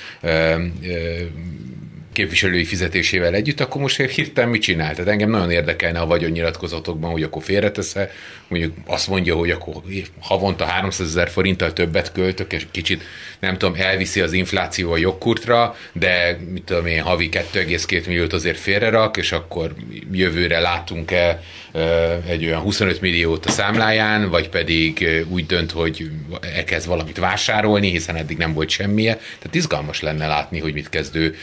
[2.12, 4.94] képviselői fizetésével együtt, akkor most hirtelen mit csinál?
[4.94, 8.10] Tehát engem nagyon érdekelne a vagyonnyilatkozatokban, hogy akkor félretesz-e,
[8.52, 9.74] mondjuk azt mondja, hogy akkor
[10.20, 13.02] havonta 300 ezer forinttal többet költök, és kicsit
[13.40, 18.58] nem tudom, elviszi az infláció a jogkurtra, de mit tudom én, havi 2,2 milliót azért
[18.58, 19.74] félrerak, és akkor
[20.12, 21.42] jövőre látunk-e
[22.26, 26.10] egy olyan 25 milliót a számláján, vagy pedig úgy dönt, hogy
[26.40, 29.14] elkezd valamit vásárolni, hiszen eddig nem volt semmije.
[29.14, 31.36] Tehát izgalmas lenne látni, hogy mit kezdő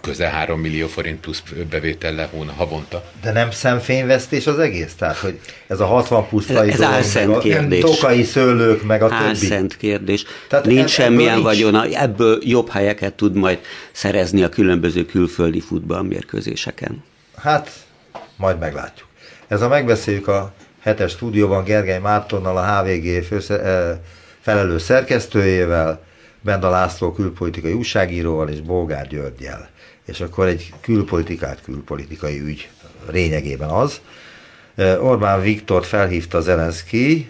[0.00, 3.12] közel 3 millió forint plusz bevétellel hóna havonta.
[3.22, 4.94] De nem szemfényvesztés az egész?
[4.94, 7.80] Tehát, hogy ez a 60 plusz Ez álszent kérdés.
[7.80, 9.22] Tokai szőlők, meg a többi.
[9.22, 10.24] Álszent kérdés.
[10.48, 11.46] Tehát nincs semmilyen nincs.
[11.46, 13.58] vagyona, ebből jobb helyeket tud majd
[13.92, 17.04] szerezni a különböző külföldi futballmérkőzéseken.
[17.36, 17.70] Hát,
[18.36, 19.08] majd meglátjuk.
[19.48, 23.98] Ez a megbeszéljük a hetes stúdióban Gergely Mártonnal, a HVG fősze, eh,
[24.40, 26.02] felelős szerkesztőjével,
[26.40, 29.68] Benda László külpolitikai újságíróval és Bolgár Györgyel.
[30.06, 32.68] És akkor egy külpolitikát, külpolitikai ügy
[33.10, 34.00] lényegében az.
[34.74, 37.28] Eh, Orbán Viktort felhívta Zelenszky,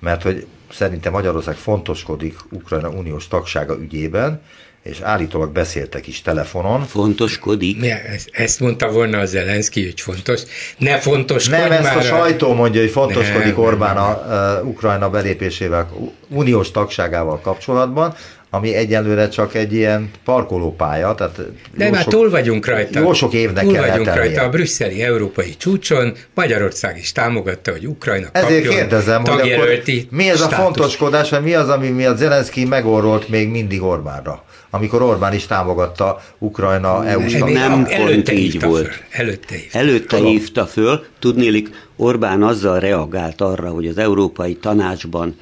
[0.00, 4.40] mert hogy szerintem Magyarország fontoskodik Ukrajna uniós tagsága ügyében,
[4.82, 6.84] és állítólag beszéltek is telefonon.
[6.84, 7.84] Fontoskodik.
[7.84, 10.40] Ja, ezt, ezt mondta volna az Zelenszky, hogy fontos.
[10.78, 14.40] Ne fontoskodj Nem, ezt már a sajtó mondja, hogy fontoskodik nem, Orbán nem, nem.
[14.40, 15.90] a uh, Ukrajna belépésével,
[16.28, 18.14] uniós tagságával kapcsolatban,
[18.54, 21.14] ami egyelőre csak egy ilyen parkolópálya.
[21.14, 21.40] Tehát
[21.76, 23.00] De már sok, túl vagyunk rajta.
[23.00, 24.14] Jó sok évnek túl vagyunk eltelnie.
[24.14, 26.12] rajta a brüsszeli európai csúcson.
[26.34, 30.64] Magyarország is támogatta, hogy Ukrajna Ezért kapjon kérdezem, hogy akkor mi ez a státusz.
[30.64, 34.44] fontoskodás, vagy mi az, ami miatt Zelenszky megorrolt még mindig Orbánra?
[34.74, 38.86] amikor Orbán is támogatta Ukrajna eu Nem, nem pont így volt.
[38.86, 38.94] Föl.
[39.10, 39.78] Előtte hívta.
[39.78, 41.04] Előtte hívta föl.
[41.18, 45.36] Tudnélik, Orbán azzal reagált arra, hogy az Európai Tanácsban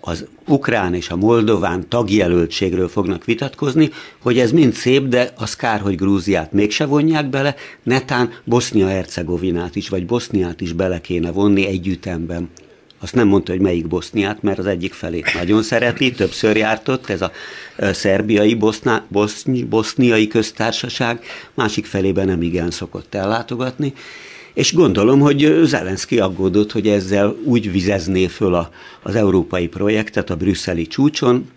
[0.00, 5.80] az ukrán és a moldován tagjelöltségről fognak vitatkozni, hogy ez mind szép, de az kár,
[5.80, 11.88] hogy Grúziát mégse vonják bele, netán Bosznia-Hercegovinát is, vagy Boszniát is bele kéne vonni egy
[11.88, 12.50] ütemben.
[13.00, 17.08] Azt nem mondta, hogy melyik Boszniát, mert az egyik felét nagyon szereti, többször járt ott,
[17.08, 17.30] ez a
[17.78, 23.92] szerbiai boszná, bosz, boszniai köztársaság, másik felében nem igen szokott ellátogatni.
[24.56, 28.70] És gondolom, hogy Zelenszky aggódott, hogy ezzel úgy vizezné föl a,
[29.02, 31.50] az európai projektet a brüsszeli csúcson,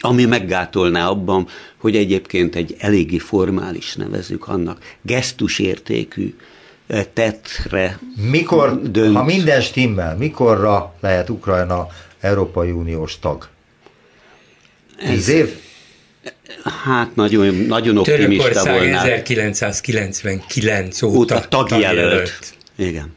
[0.00, 6.34] ami meggátolná abban, hogy egyébként egy eléggé formális, nevezük annak, gesztusértékű
[7.12, 7.98] tettre
[8.30, 9.16] Mikor, dönt.
[9.16, 11.86] ha minden stimmel, mikorra lehet Ukrajna
[12.20, 13.48] Európai Uniós tag?
[14.98, 15.58] Tíz év?
[16.84, 19.00] Hát nagyon, nagyon optimista Törökország volna.
[19.00, 22.54] 1999 óta, Óta tagjelölt.
[22.76, 23.16] Igen.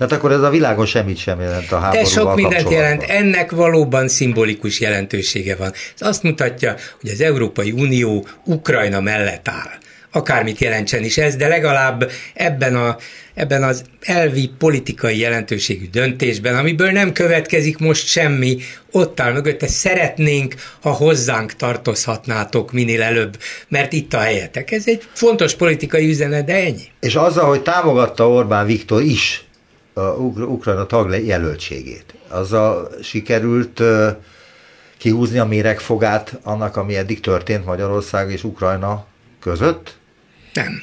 [0.00, 3.50] Tehát akkor ez a világon semmit sem jelent a De háborúval sok mindent jelent, ennek
[3.50, 5.72] valóban szimbolikus jelentősége van.
[5.98, 9.78] Ez azt mutatja, hogy az Európai Unió Ukrajna mellett áll.
[10.12, 12.96] Akármit jelentsen is ez, de legalább ebben, a,
[13.40, 18.58] ebben az elvi politikai jelentőségű döntésben, amiből nem következik most semmi,
[18.90, 24.70] ott áll mögötte, szeretnénk, ha hozzánk tartozhatnátok minél előbb, mert itt a helyetek.
[24.70, 26.88] Ez egy fontos politikai üzenet, de ennyi.
[27.00, 29.44] És azzal, hogy támogatta Orbán Viktor is
[29.92, 34.10] a Uk- Ukrajna tag jelöltségét, azzal sikerült ö,
[34.98, 39.06] kihúzni a méregfogát annak, ami eddig történt Magyarország és Ukrajna
[39.40, 39.96] között?
[40.52, 40.82] Nem.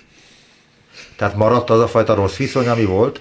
[1.17, 3.19] Tehát maradt az a fajta rossz viszony, ami volt?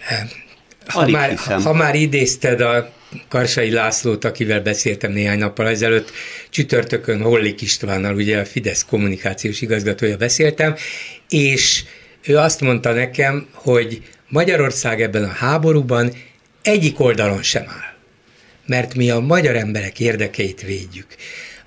[0.86, 1.62] Ha Alig már, hiszem.
[1.62, 2.92] ha már idézted a
[3.28, 6.10] Karsai Lászlót, akivel beszéltem néhány nappal ezelőtt,
[6.50, 10.74] csütörtökön Hollik Istvánnal, ugye a Fidesz kommunikációs igazgatója beszéltem,
[11.28, 11.84] és
[12.22, 16.12] ő azt mondta nekem, hogy Magyarország ebben a háborúban
[16.62, 17.94] egyik oldalon sem áll
[18.66, 21.06] mert mi a magyar emberek érdekeit védjük.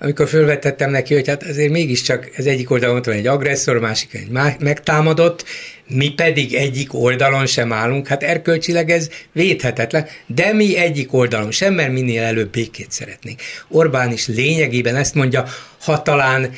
[0.02, 4.14] Amikor fölvetettem neki, hogy hát azért mégiscsak ez egyik oldalon ott van egy agresszor, másik
[4.14, 5.44] egy megtámadott,
[5.88, 11.74] mi pedig egyik oldalon sem állunk, hát erkölcsileg ez védhetetlen, de mi egyik oldalon sem,
[11.74, 13.40] mert minél előbb békét szeretnénk.
[13.68, 15.44] Orbán is lényegében ezt mondja,
[15.80, 16.50] ha talán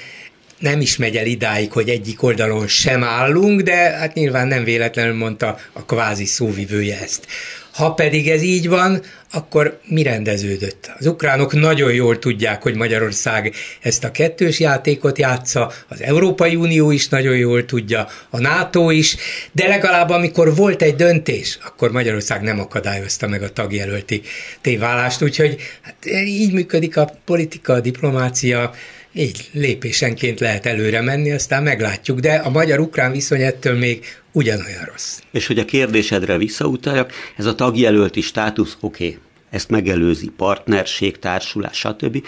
[0.58, 5.14] nem is megy el idáig, hogy egyik oldalon sem állunk, de hát nyilván nem véletlenül
[5.14, 7.26] mondta a kvázi szóvivője ezt.
[7.72, 10.90] Ha pedig ez így van, akkor mi rendeződött?
[10.98, 16.90] Az ukránok nagyon jól tudják, hogy Magyarország ezt a kettős játékot játsza, az Európai Unió
[16.90, 19.16] is nagyon jól tudja, a NATO is,
[19.52, 24.22] de legalább amikor volt egy döntés, akkor Magyarország nem akadályozta meg a tagjelölti
[24.60, 28.72] téválást, úgyhogy hát így működik a politika, a diplomácia,
[29.12, 35.20] így lépésenként lehet előre menni, aztán meglátjuk, de a magyar-ukrán viszony ettől még ugyanolyan rossz.
[35.30, 39.18] És hogy a kérdésedre visszautaljak, ez a tagjelölti státusz, oké, okay,
[39.50, 42.26] ezt megelőzi partnerség, társulás, stb.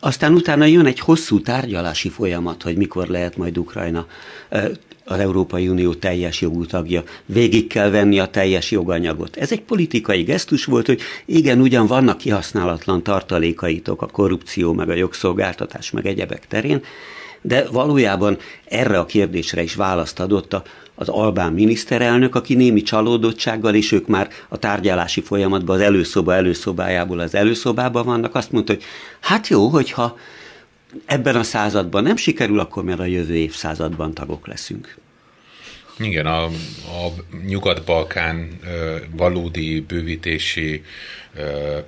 [0.00, 4.06] aztán utána jön egy hosszú tárgyalási folyamat, hogy mikor lehet majd Ukrajna
[5.04, 7.02] az Európai Unió teljes jogú tagja.
[7.26, 9.36] Végig kell venni a teljes joganyagot.
[9.36, 14.94] Ez egy politikai gesztus volt, hogy igen, ugyan vannak kihasználatlan tartalékaitok a korrupció, meg a
[14.94, 16.82] jogszolgáltatás, meg egyebek terén,
[17.40, 20.56] de valójában erre a kérdésre is választ adott
[20.94, 27.18] az albán miniszterelnök, aki némi csalódottsággal, és ők már a tárgyalási folyamatban az előszoba előszobájából
[27.18, 28.82] az előszobában vannak, azt mondta, hogy
[29.20, 30.18] hát jó, hogyha
[31.06, 34.96] ebben a században nem sikerül, akkor már a jövő évszázadban tagok leszünk.
[35.98, 37.12] Igen, a, a
[37.46, 38.60] Nyugat-Balkán
[39.10, 40.82] valódi bővítési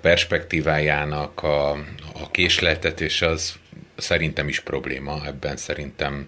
[0.01, 1.71] perspektívájának a,
[2.13, 3.55] a késletetés az
[3.99, 6.27] szerintem is probléma, ebben szerintem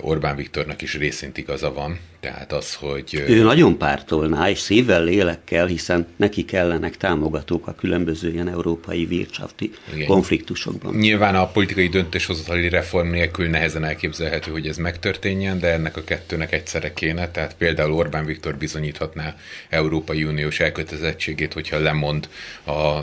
[0.00, 3.24] Orbán Viktornak is részint igaza van, tehát az, hogy...
[3.28, 9.70] Ő nagyon pártolná, és szívvel, lélekkel, hiszen neki kellenek támogatók a különböző ilyen európai vircsafti
[10.06, 10.94] konfliktusokban.
[10.94, 16.52] Nyilván a politikai döntéshozatali reform nélkül nehezen elképzelhető, hogy ez megtörténjen, de ennek a kettőnek
[16.52, 19.36] egyszerre kéne, tehát például Orbán Viktor bizonyíthatná
[19.68, 22.28] Európai Uniós elkötelezettségét, hogyha lemond
[22.66, 22.98] a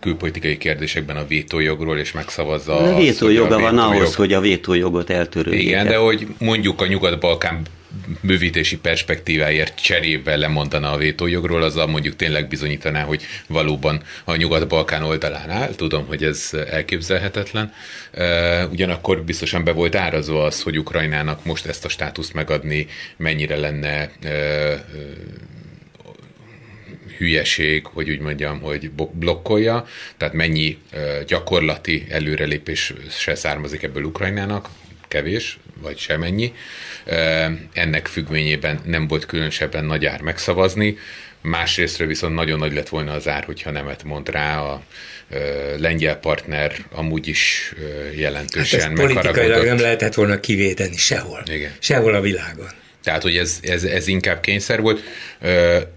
[0.00, 2.76] külpolitikai kérdésekben a vétójogról, és megszavazza...
[2.76, 5.62] A vétójoga van ahhoz, hogy a vétójogot eltörődik.
[5.62, 7.62] Igen, de hogy mondjuk a Nyugat-Balkán
[8.20, 15.50] bővítési perspektíváért cserébe lemondana a vétójogról, azzal mondjuk tényleg bizonyítaná, hogy valóban a Nyugat-Balkán oldalán
[15.50, 15.74] áll.
[15.74, 17.72] Tudom, hogy ez elképzelhetetlen.
[18.70, 24.10] Ugyanakkor biztosan be volt árazva az, hogy Ukrajnának most ezt a státuszt megadni mennyire lenne
[27.18, 30.78] hülyeség, hogy úgy mondjam, hogy blokkolja, tehát mennyi
[31.26, 34.68] gyakorlati előrelépés se származik ebből Ukrajnának,
[35.08, 36.52] kevés, vagy semennyi.
[37.72, 40.98] Ennek függvényében nem volt különösebben nagy ár megszavazni,
[41.40, 44.82] másrésztről viszont nagyon nagy lett volna az ár, hogyha nemet mond rá a
[45.76, 47.74] lengyel partner amúgy is
[48.14, 51.42] jelentősen hát politikailag nem lehetett volna kivédeni sehol.
[51.46, 51.72] Igen.
[51.78, 52.68] Sehol a világon.
[53.02, 55.00] Tehát, hogy ez, ez, ez inkább kényszer volt.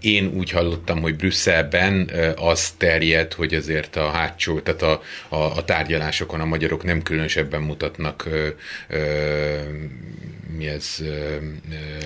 [0.00, 5.64] Én úgy hallottam, hogy Brüsszelben az terjed, hogy azért a hátsó, tehát a, a, a
[5.64, 8.28] tárgyalásokon a magyarok nem különösebben mutatnak
[10.56, 10.96] mi ez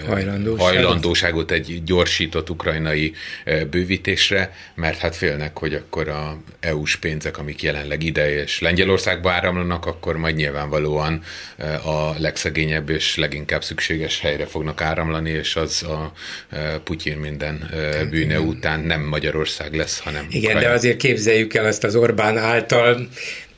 [0.06, 0.60] hajlandóságot.
[0.60, 3.14] hajlandóságot egy gyorsított ukrajnai
[3.70, 9.86] bővítésre, mert hát félnek, hogy akkor a EU-s pénzek, amik jelenleg ide és Lengyelországba áramlanak,
[9.86, 11.22] akkor majd nyilvánvalóan
[11.84, 14.89] a legszegényebb és leginkább szükséges helyre fognak áramlani,
[15.26, 16.12] és az a
[16.84, 17.70] Putyin minden
[18.10, 20.68] bűne után nem Magyarország lesz, hanem Igen, Ukrajna.
[20.68, 23.08] de azért képzeljük el azt az Orbán által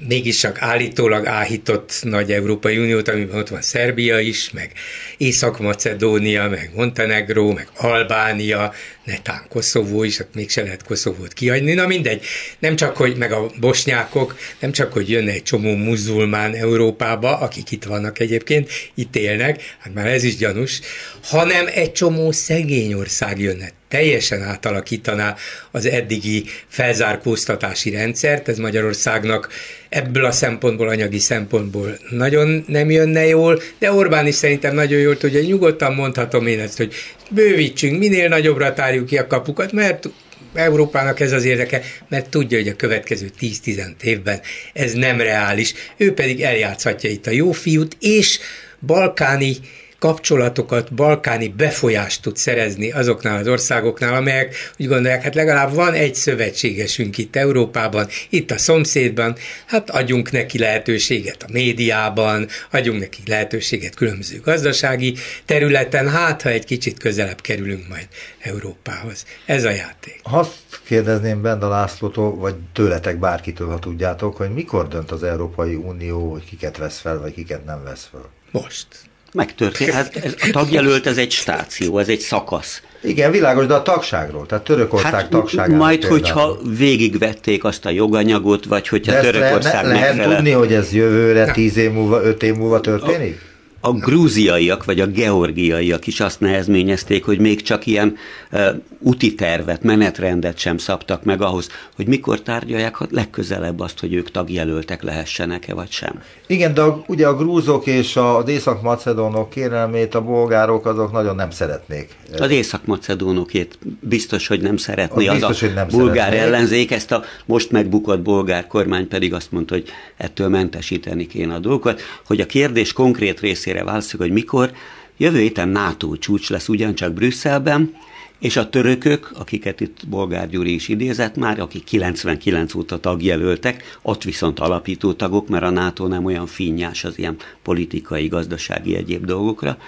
[0.09, 4.73] mégis csak állítólag áhított nagy Európai Uniót, amiben ott van Szerbia is, meg
[5.17, 8.73] Észak-Macedónia, meg Montenegró, meg Albánia,
[9.05, 11.73] netán Koszovó is, ott mégse lehet Koszovót kiadni.
[11.73, 12.25] Na mindegy,
[12.59, 17.71] nem csak, hogy meg a bosnyákok, nem csak, hogy jönne egy csomó muzulmán Európába, akik
[17.71, 20.81] itt vannak egyébként, itt élnek, hát már ez is gyanús,
[21.23, 25.37] hanem egy csomó szegény ország jönne teljesen átalakítaná
[25.71, 29.49] az eddigi felzárkóztatási rendszert, ez Magyarországnak
[29.89, 35.17] ebből a szempontból, anyagi szempontból nagyon nem jönne jól, de Orbán is szerintem nagyon jól
[35.17, 36.95] tudja, nyugodtan mondhatom én ezt, hogy
[37.31, 40.09] bővítsünk, minél nagyobbra tárjuk ki a kapukat, mert
[40.55, 44.41] Európának ez az érdeke, mert tudja, hogy a következő 10-15 évben
[44.73, 45.75] ez nem reális.
[45.97, 48.39] Ő pedig eljátszhatja itt a jó fiút, és
[48.87, 49.57] balkáni
[50.03, 56.15] kapcsolatokat, balkáni befolyást tud szerezni azoknál az országoknál, amelyek úgy gondolják, hát legalább van egy
[56.15, 59.37] szövetségesünk itt Európában, itt a szomszédban,
[59.67, 66.65] hát adjunk neki lehetőséget a médiában, adjunk neki lehetőséget különböző gazdasági területen, hát ha egy
[66.65, 68.09] kicsit közelebb kerülünk majd
[68.41, 69.27] Európához.
[69.47, 70.21] Ez a játék.
[70.23, 76.31] Azt kérdezném Benda Lászlótól, vagy tőletek bárkitől, ha tudjátok, hogy mikor dönt az Európai Unió,
[76.31, 78.31] hogy kiket vesz fel, vagy kiket nem vesz fel?
[78.51, 78.87] Most.
[79.33, 79.90] Megtörtént.
[79.90, 82.83] Hát ez, a tagjelölt ez egy stáció, ez egy szakasz.
[83.03, 85.77] Igen, világos, de a tagságról, tehát Törökország hát, tagságáról.
[85.77, 86.21] Majd, például.
[86.21, 91.51] hogyha végigvették azt a joganyagot, vagy hogyha Törökország le, le, Lehet tudni, hogy ez jövőre,
[91.53, 93.40] tíz év múlva, öt év múlva történik?
[93.85, 98.16] A, grúziaiak vagy a georgiaiak is azt nehezményezték, hogy még csak ilyen
[98.53, 98.68] uh,
[99.03, 104.31] úti tervet, menetrendet sem szabtak meg ahhoz, hogy mikor tárgyalják ha legközelebb azt, hogy ők
[104.31, 106.23] tagjelöltek lehessenek-e vagy sem.
[106.47, 111.51] Igen, de a, ugye a grúzok és az észak-macedónok kérelmét a bolgárok azok nagyon nem
[111.51, 112.16] szeretnék.
[112.38, 116.40] Az észak-macedónokét biztos, hogy nem szeretné az, biztos, az a hogy nem bulgár szeretnék.
[116.40, 119.85] ellenzék, ezt a most megbukott bolgár kormány pedig azt mondta, hogy
[120.16, 123.40] ettől mentesíteni kéne a dolgokat, hogy a kérdés konkrét
[123.73, 124.73] részére válaszoljuk, hogy mikor,
[125.17, 127.95] Jövő héten NATO csúcs lesz ugyancsak Brüsszelben,
[128.39, 134.23] és a törökök, akiket itt Bolgár Gyuri is idézett már, akik 99 óta tagjelöltek, ott
[134.23, 139.79] viszont alapító tagok, mert a NATO nem olyan finnyás az ilyen politikai, gazdasági egyéb dolgokra,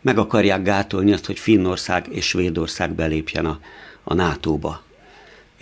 [0.00, 3.58] meg akarják gátolni azt, hogy Finnország és Svédország belépjen a,
[4.04, 4.82] a NATO-ba.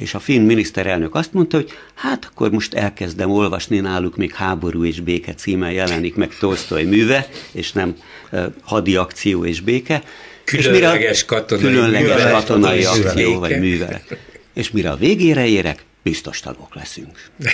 [0.00, 4.84] És a finn miniszterelnök azt mondta, hogy hát akkor most elkezdem olvasni náluk, még háború
[4.84, 7.96] és béke címmel jelenik meg Tolstoy műve, és nem
[8.32, 10.02] uh, hadi akció és béke.
[10.44, 13.38] Különleges katonai, különleges művelet, katonai és akció béke.
[13.38, 14.18] vagy művelet.
[14.54, 17.18] És mire a végére érek, biztos tagok leszünk.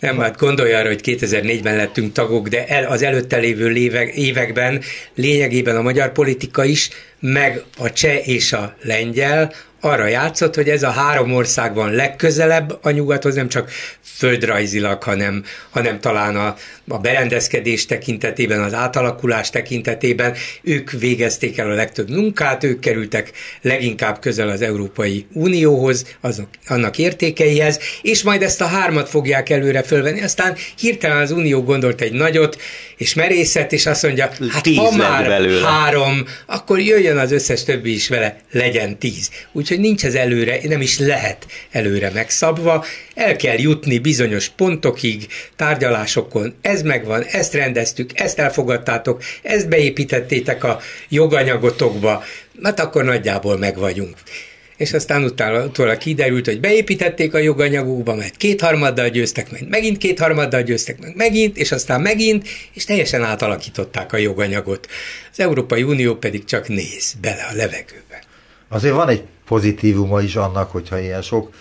[0.00, 4.82] Nem, hát gondolj arra, hogy 2004-ben lettünk tagok, de el, az előtte lévő évek, években
[5.14, 6.88] lényegében a magyar politika is,
[7.20, 9.52] meg a cseh és a lengyel
[9.84, 13.70] arra játszott, hogy ez a három ország van legközelebb a nyugathoz, nem csak
[14.16, 16.56] földrajzilag, hanem, hanem talán a,
[16.88, 20.34] a berendezkedés tekintetében, az átalakulás tekintetében.
[20.62, 23.32] Ők végezték el a legtöbb munkát, ők kerültek
[23.62, 29.82] leginkább közel az Európai Unióhoz, azok, annak értékeihez, és majd ezt a hármat fogják előre
[29.82, 30.22] fölvenni.
[30.22, 32.60] Aztán hirtelen az Unió gondolt egy nagyot,
[32.96, 35.68] és merészet, és azt mondja, hát ha már belőle.
[35.68, 39.30] három, akkor jöjjön az összes többi is vele, legyen tíz.
[39.52, 46.54] Úgyhogy nincs ez előre, nem is lehet előre megszabva, el kell jutni bizonyos pontokig, tárgyalásokon,
[46.60, 52.24] ez megvan, ezt rendeztük, ezt elfogadtátok, ezt beépítettétek a joganyagotokba,
[52.62, 54.16] hát akkor nagyjából meg vagyunk.
[54.76, 60.62] És aztán utána, utána kiderült, hogy beépítették a joganyagukba, mert kétharmaddal győztek meg, megint kétharmaddal
[60.62, 64.88] győztek meg, megint, és aztán megint, és teljesen átalakították a joganyagot.
[65.32, 68.03] Az Európai Unió pedig csak néz bele a levegőbe.
[68.74, 71.52] Azért van egy pozitívuma is annak, hogyha ilyen sok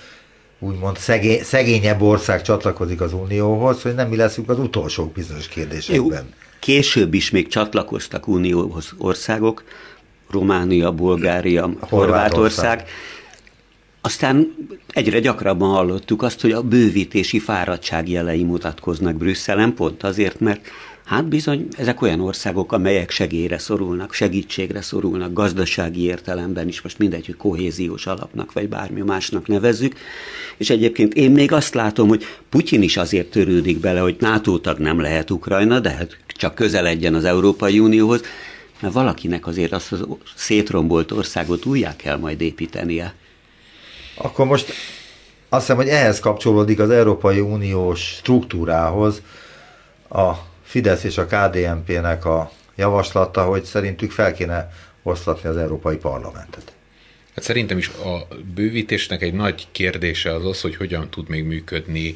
[0.59, 5.53] úgymond szegény, szegényebb ország csatlakozik az Unióhoz, hogy nem mi leszünk az utolsók bizonyos Jó,
[5.53, 6.34] kérdésekben.
[6.59, 9.64] később is még csatlakoztak unióhoz országok,
[10.30, 12.88] Románia, Bulgária, Horvátország.
[14.01, 14.55] Aztán
[14.88, 20.68] egyre gyakrabban hallottuk azt, hogy a bővítési fáradtság jelei mutatkoznak Brüsszelen, pont azért, mert
[21.06, 27.26] hát bizony ezek olyan országok, amelyek segélyre szorulnak, segítségre szorulnak, gazdasági értelemben is, most mindegy,
[27.26, 29.95] hogy kohéziós alapnak, vagy bármi másnak nevezzük.
[30.58, 34.78] És egyébként én még azt látom, hogy Putyin is azért törődik bele, hogy NATO tag
[34.78, 38.22] nem lehet Ukrajna, de hát csak közeledjen az Európai Unióhoz,
[38.80, 43.14] mert valakinek azért azt az szétrombolt országot újjá kell majd építenie.
[44.16, 44.74] Akkor most
[45.49, 49.22] azt hiszem, hogy ehhez kapcsolódik az Európai Uniós struktúrához
[50.10, 50.32] a
[50.74, 54.72] Fidesz és a KDNP-nek a javaslata, hogy szerintük fel kéne
[55.04, 56.74] oszlatni az Európai Parlamentet.
[57.36, 62.16] Hát szerintem is a bővítésnek egy nagy kérdése az az, hogy hogyan tud még működni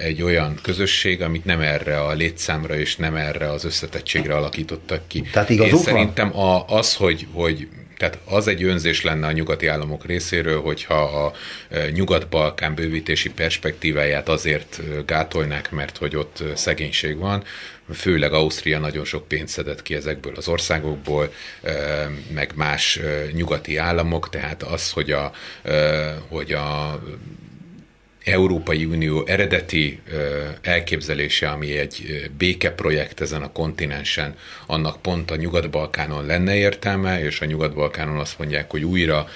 [0.00, 5.22] egy olyan közösség, amit nem erre a létszámra és nem erre az összetettségre alakítottak ki.
[5.32, 5.84] Tehát igazuk Én van?
[5.84, 7.68] szerintem a, az, hogy, hogy
[8.00, 11.32] tehát az egy önzés lenne a nyugati államok részéről, hogyha a
[11.70, 17.44] e, Nyugat-Balkán bővítési perspektíváját azért e, gátolnák, mert hogy ott e, szegénység van,
[17.92, 21.32] főleg Ausztria nagyon sok pénzt szedett ki ezekből az országokból,
[22.32, 23.00] meg más
[23.32, 25.32] nyugati államok, tehát az, hogy a,
[26.28, 27.00] hogy a
[28.24, 30.00] Európai Unió eredeti
[30.62, 34.34] elképzelése, ami egy békeprojekt ezen a kontinensen,
[34.66, 39.28] annak pont a Nyugat-Balkánon lenne értelme, és a Nyugat-Balkánon azt mondják, hogy újra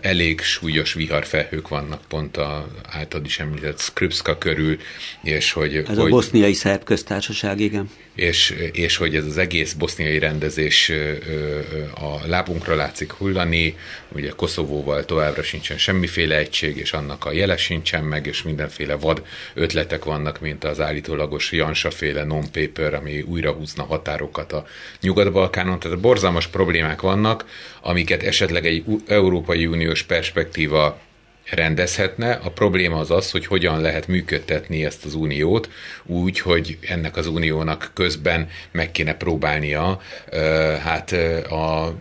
[0.00, 4.78] elég súlyos viharfelhők vannak pont a által is említett Skripska körül,
[5.22, 5.76] és hogy...
[5.76, 7.90] Ez hogy, a boszniai szerb köztársaság, igen.
[8.18, 10.92] És, és hogy ez az egész boszniai rendezés
[11.94, 13.76] a lábunkra látszik hullani,
[14.08, 19.22] ugye Koszovóval továbbra sincsen semmiféle egység, és annak a jele sincsen meg, és mindenféle vad
[19.54, 24.66] ötletek vannak, mint az állítólagos Jansa-féle non-paper, ami újra húzna határokat a
[25.00, 25.78] Nyugat-Balkánon.
[25.78, 27.44] Tehát borzalmas problémák vannak,
[27.82, 31.00] amiket esetleg egy Európai Uniós perspektíva
[31.50, 32.32] rendezhetne.
[32.32, 35.68] A probléma az az, hogy hogyan lehet működtetni ezt az uniót
[36.06, 40.00] úgy, hogy ennek az uniónak közben meg kéne próbálnia
[40.82, 41.12] hát
[41.50, 41.96] a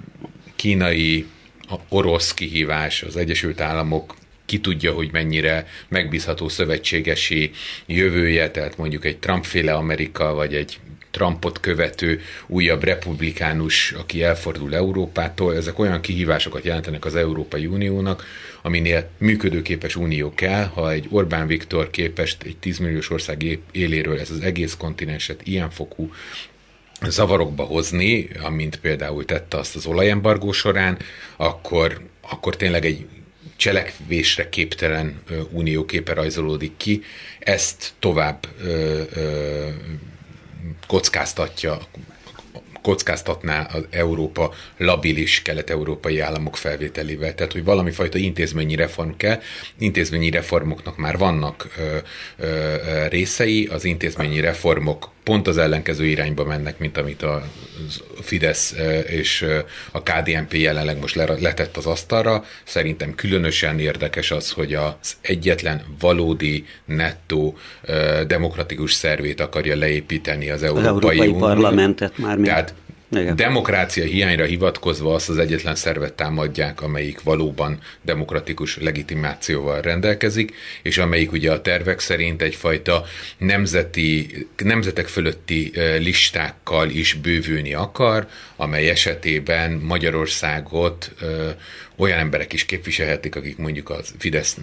[0.55, 1.25] kínai,
[1.69, 7.51] a orosz kihívás, az Egyesült Államok ki tudja, hogy mennyire megbízható szövetségesi
[7.85, 10.79] jövője, tehát mondjuk egy Trump-féle Amerika, vagy egy
[11.17, 18.23] Trumpot követő újabb republikánus, aki elfordul Európától, ezek olyan kihívásokat jelentenek az Európai Uniónak,
[18.61, 24.31] aminél működőképes unió kell, ha egy Orbán Viktor képest egy 10 milliós ország éléről ez
[24.31, 26.11] az egész kontinenset ilyen fokú
[27.07, 30.97] zavarokba hozni, amint például tette azt az olajembargó során,
[31.35, 33.05] akkor, akkor tényleg egy
[33.55, 37.03] cselekvésre képtelen unió képe rajzolódik ki.
[37.39, 39.67] Ezt tovább ö, ö,
[40.87, 41.77] kockáztatja
[42.81, 47.35] kockáztatná az Európa labilis kelet-európai államok felvételével.
[47.35, 49.39] Tehát, hogy valami fajta intézményi reform kell.
[49.79, 51.97] Intézményi reformoknak már vannak ö,
[52.37, 57.43] ö, részei, az intézményi reformok pont az ellenkező irányba mennek, mint amit a
[58.21, 58.75] Fidesz
[59.07, 59.45] és
[59.91, 62.43] a KDNP jelenleg most letett az asztalra.
[62.63, 67.57] Szerintem különösen érdekes az, hogy az egyetlen valódi, nettó
[68.27, 71.37] demokratikus szervét akarja leépíteni az Európai, az Európai Unió.
[71.37, 72.37] Parlamentet már.
[72.37, 72.73] Tehát
[73.11, 73.35] igen.
[73.35, 81.31] Demokrácia hiányra hivatkozva azt az egyetlen szervet támadják, amelyik valóban demokratikus legitimációval rendelkezik, és amelyik
[81.31, 83.05] ugye a tervek szerint egyfajta
[83.37, 91.11] nemzeti, nemzetek fölötti listákkal is bővülni akar, amely esetében Magyarországot
[91.95, 94.57] olyan emberek is képviselhetik, akik mondjuk az Fidesz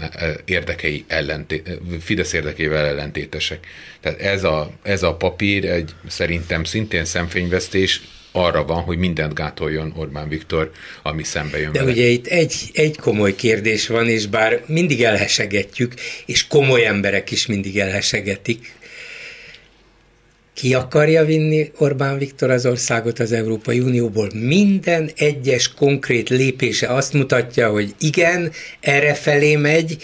[0.45, 1.63] érdekei ellenté,
[2.01, 3.67] Fidesz érdekével ellentétesek.
[4.01, 8.01] Tehát ez a, ez a papír egy szerintem szintén szemfényvesztés,
[8.37, 10.71] arra van, hogy mindent gátoljon Orbán Viktor,
[11.03, 11.91] ami szembe jön De vele.
[11.91, 15.95] ugye itt egy, egy komoly kérdés van, és bár mindig elhesegetjük,
[16.27, 18.73] és komoly emberek is mindig elhesegetik,
[20.55, 24.31] ki akarja vinni Orbán Viktor az országot az Európai Unióból?
[24.35, 29.97] Minden egyes konkrét lépése azt mutatja, hogy igen, erre felé megy,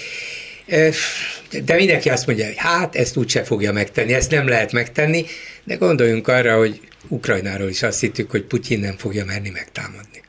[1.65, 5.25] de mindenki azt mondja, hogy hát ezt úgyse fogja megtenni, ezt nem lehet megtenni,
[5.71, 10.23] de gondoljunk arra, hogy Ukrajnáról is azt hittük, hogy Putyin nem fogja merni megtámadni.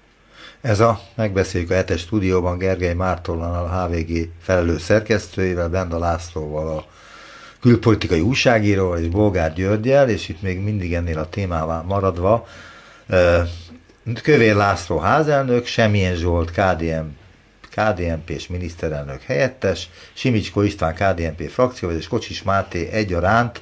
[0.61, 6.85] Ez a megbeszéljük a hetes stúdióban Gergely Mártonnal, a HVG felelős szerkesztőjével, Benda Lászlóval, a
[7.61, 12.47] külpolitikai újságíróval és Bolgár Györgyel, és itt még mindig ennél a témával maradva,
[14.23, 17.05] Kövér László házelnök, Semmilyen Zsolt KDM,
[17.75, 23.61] KDNP és miniszterelnök helyettes, Simicsko István KDNP frakció, és Kocsis Máté egyaránt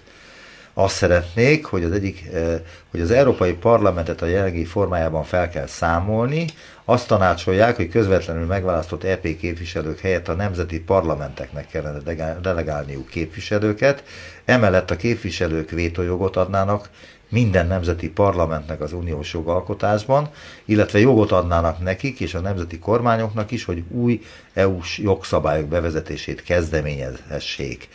[0.80, 2.60] azt szeretnék, hogy az egyik, eh,
[2.92, 6.46] hogy az Európai Parlamentet a jelenlegi formájában fel kell számolni,
[6.86, 12.00] azt tanácsolják, hogy közvetlenül megválasztott EP képviselők helyett a nemzeti parlamenteknek kellene
[12.42, 14.04] delegálniuk képviselőket,
[14.46, 16.90] emellett a képviselők vétójogot adnának
[17.30, 20.30] minden nemzeti parlamentnek az uniós jogalkotásban,
[20.66, 24.22] illetve jogot adnának nekik és a nemzeti kormányoknak is, hogy új
[24.54, 27.90] EU-s jogszabályok bevezetését kezdeményezhessék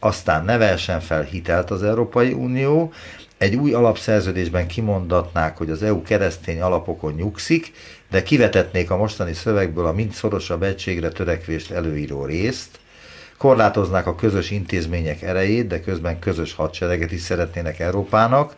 [0.00, 2.92] aztán ne vehessen fel hitelt az Európai Unió,
[3.38, 7.72] egy új alapszerződésben kimondatnák, hogy az EU keresztény alapokon nyugszik,
[8.10, 12.78] de kivetetnék a mostani szövegből a mind szorosabb egységre törekvést előíró részt,
[13.38, 18.56] korlátoznák a közös intézmények erejét, de közben közös hadsereget is szeretnének Európának,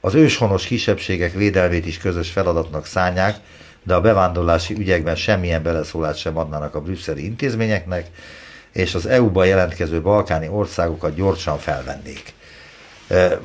[0.00, 3.36] az őshonos kisebbségek védelmét is közös feladatnak szánják,
[3.82, 8.06] de a bevándorlási ügyekben semmilyen beleszólást sem adnának a brüsszeli intézményeknek,
[8.72, 12.32] és az EU-ba jelentkező balkáni országokat gyorsan felvennék.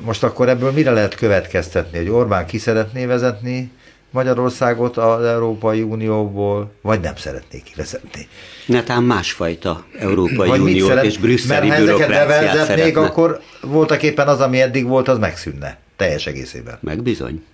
[0.00, 3.70] Most akkor ebből mire lehet következtetni, hogy Orbán ki szeretné vezetni
[4.10, 8.28] Magyarországot az Európai Unióból, vagy nem szeretné kivezetni?
[8.66, 14.28] Netán másfajta Európai vagy Uniót szeret, és brüsszeli Mert ha ezeket bevezetnék, akkor voltak éppen
[14.28, 15.78] az, ami eddig volt, az megszűnne.
[15.96, 16.78] Teljes egészében.
[16.80, 17.44] Meg bizony.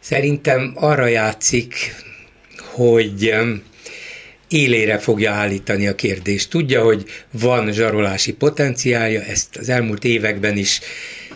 [0.00, 1.94] Szerintem arra játszik,
[2.72, 3.34] hogy
[4.54, 6.50] élére fogja állítani a kérdést.
[6.50, 10.80] Tudja, hogy van zsarolási potenciálja, ezt az elmúlt években is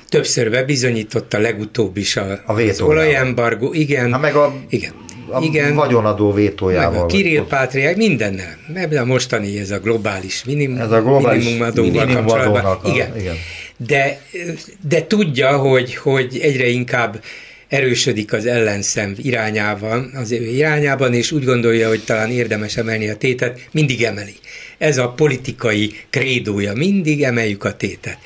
[0.08, 3.72] többször bebizonyította, legutóbb is a, a az olajembargó.
[3.72, 4.92] Igen, ha meg a, igen.
[5.30, 6.90] A igen, vagyonadó vétójával.
[6.90, 8.56] Meg a Kirill Pátriák, mindennel.
[8.74, 12.94] Ebben a mostani ez a globális minimum, ez a globális minimumadóval minimum kapcsolatban.
[12.94, 13.18] Igen.
[13.18, 13.34] igen.
[13.76, 14.20] De,
[14.88, 17.20] de tudja, hogy, hogy egyre inkább
[17.68, 23.16] erősödik az ellenszem irányában, az ő irányában, és úgy gondolja, hogy talán érdemes emelni a
[23.16, 24.34] tétet, mindig emeli.
[24.78, 28.18] Ez a politikai krédója, mindig emeljük a tétet.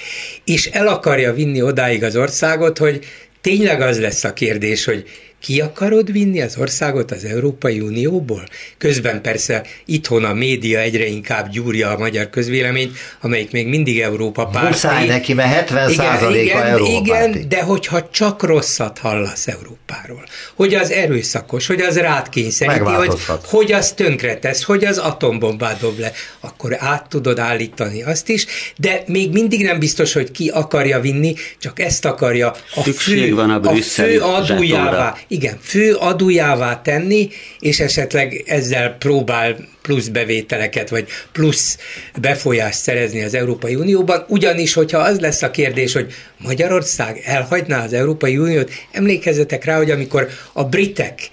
[0.44, 3.04] És el akarja vinni odáig az országot, hogy
[3.40, 5.04] tényleg az lesz a kérdés, hogy
[5.42, 8.44] ki akarod vinni az országot az Európai Unióból?
[8.78, 14.46] Közben persze itthon a média egyre inkább gyúrja a magyar közvéleményt, amelyik még mindig Európa
[14.46, 14.68] párti.
[14.68, 20.24] Muszáj neki, mert 70 igen, igen, Európa Igen, de hogyha csak rosszat hallasz Európáról,
[20.54, 23.12] hogy az erőszakos, hogy az rád kényszeríti, hogy,
[23.44, 29.02] hogy az tönkretesz, hogy az atombombát dob le, akkor át tudod állítani azt is, de
[29.06, 33.70] még mindig nem biztos, hogy ki akarja vinni, csak ezt akarja a fő, van a,
[33.70, 37.28] a fő adójává igen, fő adójává tenni,
[37.58, 41.78] és esetleg ezzel próbál plusz bevételeket, vagy plusz
[42.20, 47.92] befolyást szerezni az Európai Unióban, ugyanis, hogyha az lesz a kérdés, hogy Magyarország elhagyná az
[47.92, 51.30] Európai Uniót, emlékezzetek rá, hogy amikor a britek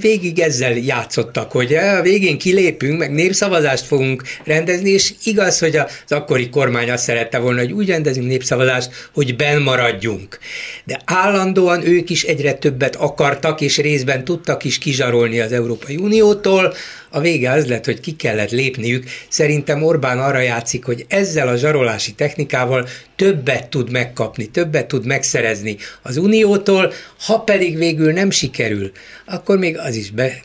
[0.00, 5.86] végig ezzel játszottak, hogy a végén kilépünk, meg népszavazást fogunk rendezni, és igaz, hogy az
[6.08, 10.38] akkori kormány azt szerette volna, hogy úgy rendezünk népszavazást, hogy benn maradjunk.
[10.84, 16.74] De állandóan ők is egyre többet akartak, és részben tudtak is kizsarolni az Európai Uniótól,
[17.10, 19.04] a vége az lett, hogy ki kellett lépniük.
[19.28, 25.76] Szerintem Orbán arra játszik, hogy ezzel a zsarolási technikával többet tud megkapni, többet tud megszerezni
[26.02, 26.92] az Uniótól,
[27.26, 28.92] ha pedig végül nem sikerül,
[29.26, 30.40] akkor még az is be,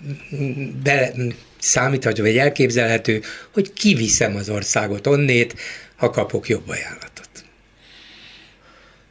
[0.83, 1.13] be
[1.59, 3.21] számítható, vagy elképzelhető,
[3.53, 5.55] hogy kiviszem az országot onnét,
[5.95, 7.29] ha kapok jobb ajánlatot.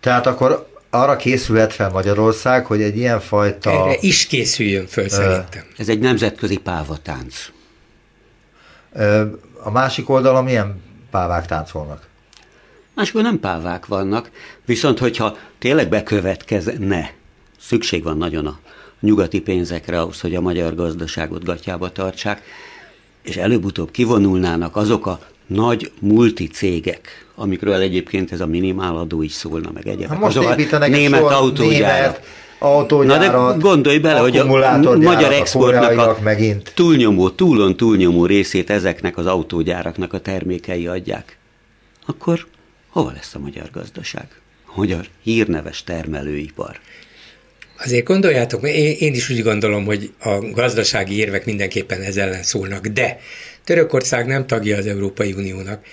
[0.01, 3.71] Tehát akkor arra készülhet fel Magyarország, hogy egy ilyen fajta...
[3.71, 5.65] Erre is készüljön föl, szerintem.
[5.77, 7.51] Ez egy nemzetközi pávatánc.
[9.63, 12.07] A másik oldalon milyen pávák táncolnak?
[12.95, 14.31] Máskor nem pávák vannak,
[14.65, 17.13] viszont hogyha tényleg bekövetkezne,
[17.61, 18.59] szükség van nagyon a
[19.01, 22.43] nyugati pénzekre ahhoz, hogy a magyar gazdaságot gatyába tartsák,
[23.23, 29.87] és előbb-utóbb kivonulnának azok a nagy multicégek, amikről egyébként ez a minimáladó is szólna, meg
[29.87, 30.11] egyébként.
[30.11, 32.21] Hát most építenek német autógyárat.
[32.59, 33.33] autógyárat.
[33.33, 34.47] Na de gondolj bele, hogy a
[34.97, 36.73] magyar exportnak a megint.
[36.75, 41.39] túlnyomó, túlon túlnyomó részét ezeknek az autógyáraknak a termékei adják.
[42.07, 42.47] Akkor
[42.89, 44.27] hova lesz a magyar gazdaság?
[44.67, 46.79] A magyar hírneves termelőipar.
[47.79, 52.87] Azért gondoljátok, én, én is úgy gondolom, hogy a gazdasági érvek mindenképpen ez ellen szólnak,
[52.87, 53.19] de
[53.65, 55.85] Törökország nem tagja az Európai Uniónak,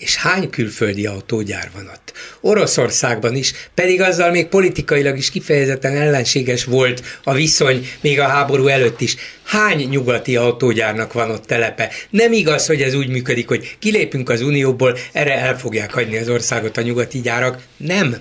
[0.00, 2.12] és hány külföldi autógyár van ott?
[2.40, 8.66] Oroszországban is, pedig azzal még politikailag is kifejezetten ellenséges volt a viszony, még a háború
[8.66, 9.16] előtt is.
[9.44, 11.90] Hány nyugati autógyárnak van ott telepe?
[12.10, 16.28] Nem igaz, hogy ez úgy működik, hogy kilépünk az Unióból, erre el fogják hagyni az
[16.28, 17.62] országot a nyugati gyárak.
[17.76, 18.16] Nem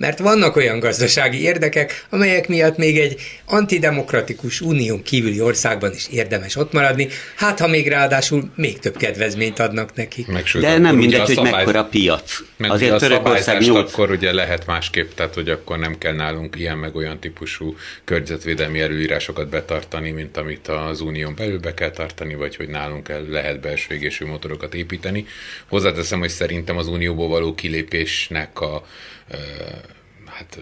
[0.00, 6.56] mert vannak olyan gazdasági érdekek, amelyek miatt még egy antidemokratikus unión kívüli országban is érdemes
[6.56, 10.26] ott maradni, hát ha még ráadásul még több kedvezményt adnak nekik.
[10.26, 11.52] Meg De nem mindegy, hogy szabály...
[11.52, 12.38] mekkora piac.
[12.56, 13.92] Meg Azért a Törökország 8...
[13.92, 18.80] akkor ugye lehet másképp, tehát hogy akkor nem kell nálunk ilyen meg olyan típusú környezetvédelmi
[18.80, 23.60] előírásokat betartani, mint amit az unión belül be kell tartani, vagy hogy nálunk el lehet
[23.60, 25.26] belső égésű motorokat építeni.
[25.68, 28.84] Hozzáteszem, hogy szerintem az unióból való kilépésnek a
[30.24, 30.58] hát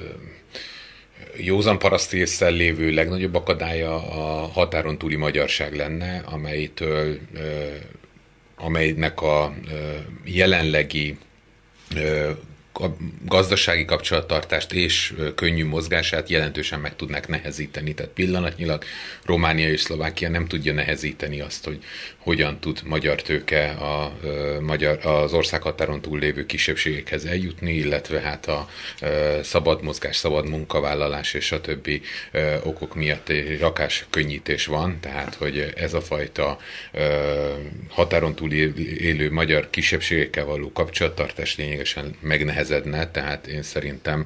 [1.37, 7.19] józan paraszti észsel lévő legnagyobb akadálya a határon túli magyarság lenne, amelytől,
[8.57, 9.55] amelynek a
[10.25, 11.19] jelenlegi
[12.81, 17.95] a gazdasági kapcsolattartást és könnyű mozgását jelentősen meg tudnák nehezíteni.
[17.95, 18.85] Tehát pillanatnyilag
[19.25, 21.79] Románia és Szlovákia nem tudja nehezíteni azt, hogy
[22.19, 24.19] hogyan tud magyar tőke a,
[24.61, 28.69] magyar, az országhatáron túl lévő kisebbségekhez eljutni, illetve hát a
[29.43, 32.01] szabad mozgás, szabad munkavállalás és a többi
[32.63, 36.59] okok miatt egy rakás könnyítés van, tehát hogy ez a fajta
[37.89, 42.17] határon túl élő magyar kisebbségekkel való kapcsolattartás lényegesen
[42.69, 44.25] megnehezedne, tehát én szerintem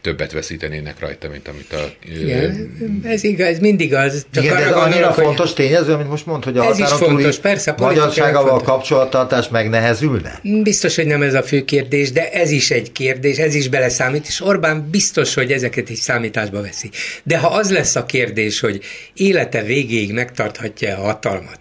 [0.00, 1.92] többet veszítenének rajta, mint amit a...
[2.18, 4.26] Igen, ez igaz, ez mindig az.
[4.30, 7.74] Csak Igen, de ez annyira fontos tényező, amit most mond, hogy a határon fontos, persze.
[7.78, 10.40] Magyarságával kapcsolattartás megnehezülne?
[10.62, 14.26] Biztos, hogy nem ez a fő kérdés, de ez is egy kérdés, ez is beleszámít,
[14.26, 16.90] és Orbán biztos, hogy ezeket is számításba veszi.
[17.22, 18.80] De ha az lesz a kérdés, hogy
[19.14, 21.60] élete végéig megtarthatja a hatalmat,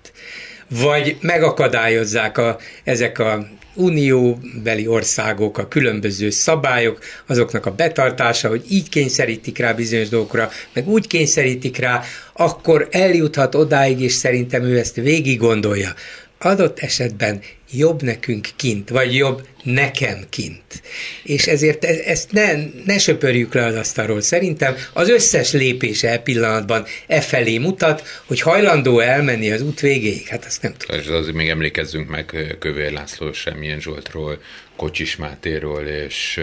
[0.68, 8.90] vagy megakadályozzák a, ezek a unióbeli országok, a különböző szabályok, azoknak a betartása, hogy így
[8.90, 12.02] kényszerítik rá bizonyos dolgokra, meg úgy kényszerítik rá,
[12.34, 15.94] akkor eljuthat odáig, és szerintem ő ezt végig gondolja.
[16.40, 17.42] Adott esetben
[17.78, 20.82] jobb nekünk kint, vagy jobb nekem kint.
[21.24, 22.54] És ezért e- ezt ne,
[22.86, 24.22] ne söpörjük le az asztalról.
[24.22, 30.28] Szerintem az összes lépése e pillanatban e felé mutat, hogy hajlandó elmenni az út végéig.
[30.28, 31.00] Hát azt nem tudom.
[31.00, 34.42] És azért még emlékezzünk meg Kövér László, Semmilyen Zsoltról,
[34.76, 36.40] Kocsis Mátéról és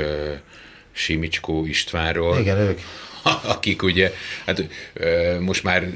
[0.93, 2.39] Simicskó Istvánról.
[2.39, 2.79] Igen, ők.
[3.43, 4.13] Akik ugye,
[4.47, 4.65] hát
[5.41, 5.89] most már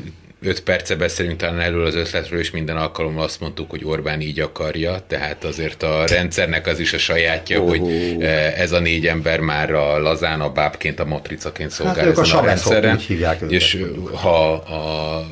[0.43, 4.41] öt perce beszélünk talán erről az ötletről, és minden alkalommal azt mondtuk, hogy Orbán így
[4.41, 7.68] akarja, tehát azért a rendszernek az is a sajátja, oh.
[7.68, 7.82] hogy
[8.20, 12.39] eh, ez a négy ember már a lazán, a bábként, a matricaként szolgál hát ezen
[12.39, 12.99] a, a rendszeren.
[12.99, 15.26] Hívják és ha a, a, a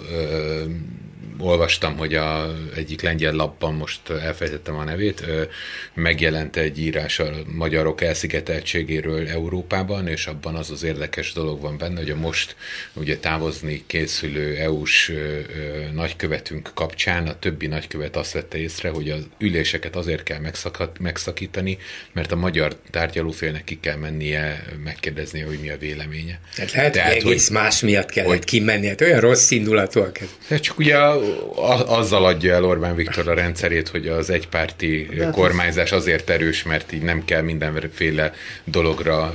[1.39, 5.25] olvastam, hogy a egyik lengyel lapban, most elfejtettem a nevét,
[5.95, 11.99] megjelent egy írás a magyarok elszigeteltségéről Európában, és abban az az érdekes dolog van benne,
[11.99, 12.57] hogy a most
[12.93, 15.13] ugye távozni készülő EU-s
[15.93, 20.41] nagykövetünk kapcsán a többi nagykövet azt vette észre, hogy az üléseket azért kell
[21.01, 21.79] megszakítani,
[22.13, 26.41] mert a magyar tárgyalófélnek ki kell mennie megkérdezni, hogy mi a véleménye.
[26.55, 30.19] Tehát lehet, Tehát, hogy egész hogy, más miatt kellett hogy, kimenni, hát olyan rossz indulatúak.
[30.49, 30.97] Hát csak ugye
[31.87, 36.63] azzal adja el Orbán Viktor a rendszerét, hogy az egypárti De hát kormányzás azért erős,
[36.63, 38.33] mert így nem kell mindenféle
[38.65, 39.35] dologra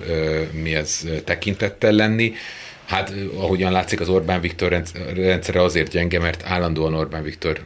[0.51, 2.33] mi ez tekintettel lenni.
[2.89, 4.83] Hát ahogyan látszik, az Orbán Viktor
[5.15, 7.59] rendszere azért gyenge, mert állandóan Orbán Viktor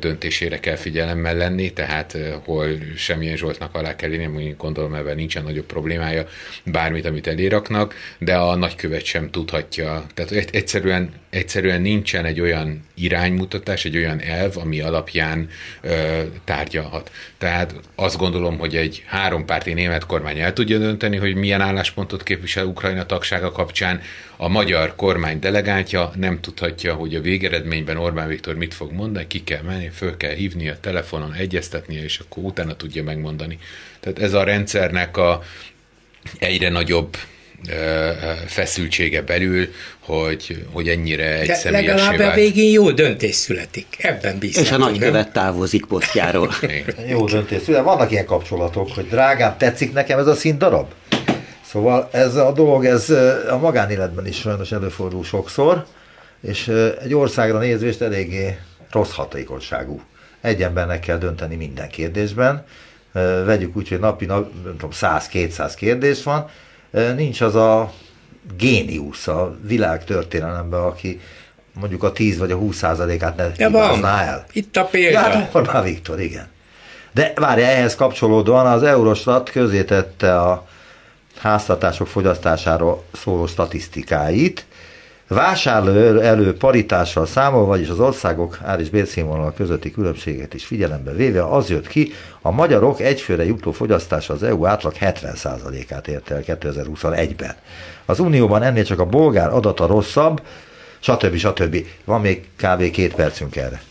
[0.00, 5.42] döntésére kell figyelemmel lenni, tehát hol semmilyen Zsoltnak alá kell írni, mondjuk gondolom ebben nincsen
[5.42, 6.26] nagyobb problémája,
[6.64, 10.04] bármit, amit eléraknak, de a nagykövet sem tudhatja.
[10.14, 15.48] Tehát egyszerűen, egyszerűen nincsen egy olyan iránymutatás, egy olyan elv, ami alapján
[15.80, 17.10] ö, tárgyalhat.
[17.38, 22.64] Tehát azt gondolom, hogy egy hárompárti német kormány el tudja dönteni, hogy milyen álláspontot képvisel
[22.64, 24.00] Ukrajna tagsága kapcsán,
[24.40, 29.44] a magyar kormány delegáltja nem tudhatja, hogy a végeredményben Orbán Viktor mit fog mondani, ki
[29.44, 33.58] kell menni, föl kell hívni a telefonon, egyeztetnie, és akkor utána tudja megmondani.
[34.00, 35.42] Tehát ez a rendszernek a
[36.38, 37.16] egyre nagyobb
[38.46, 39.68] feszültsége belül,
[39.98, 43.86] hogy, hogy ennyire egyszerűen Legalább a végén jó döntés születik.
[43.98, 44.62] Ebben bízom.
[44.62, 46.54] És a nagykövet távozik posztjáról.
[47.08, 47.86] jó döntés születik.
[47.86, 50.86] Vannak ilyen kapcsolatok, hogy drágám, tetszik nekem ez a színdarab?
[51.68, 53.10] Szóval ez a dolog, ez
[53.50, 55.84] a magánéletben is sajnos előfordul sokszor,
[56.40, 56.68] és
[57.02, 58.58] egy országra nézvést eléggé
[58.90, 60.00] rossz hatékonyságú.
[60.40, 62.64] Egy embernek kell dönteni minden kérdésben.
[63.44, 66.48] Vegyük úgy, hogy napi, tudom, 100-200 kérdés van.
[67.16, 67.92] Nincs az a
[68.56, 71.20] géniusz a világ történelemben, aki
[71.72, 74.06] mondjuk a 10 vagy a 20 százalékát ne ja, van.
[74.06, 74.46] el.
[74.52, 75.18] Itt a példa.
[75.18, 76.48] Hát Orbán Viktor, igen.
[77.12, 80.66] De várj, ehhez kapcsolódóan az Eurostat közétette a
[81.38, 84.66] háztartások fogyasztásáról szóló statisztikáit,
[85.28, 91.44] vásárló elő paritással számol, vagyis az országok ár és bérszínvonal közötti különbséget is figyelembe véve,
[91.44, 92.12] az jött ki,
[92.42, 97.54] a magyarok egyfőre jutó fogyasztása az EU átlag 70%-át érte el 2021-ben.
[98.04, 100.42] Az Unióban ennél csak a bolgár adata rosszabb,
[100.98, 101.36] stb.
[101.36, 101.76] stb.
[102.04, 102.90] Van még kb.
[102.90, 103.82] két percünk erre.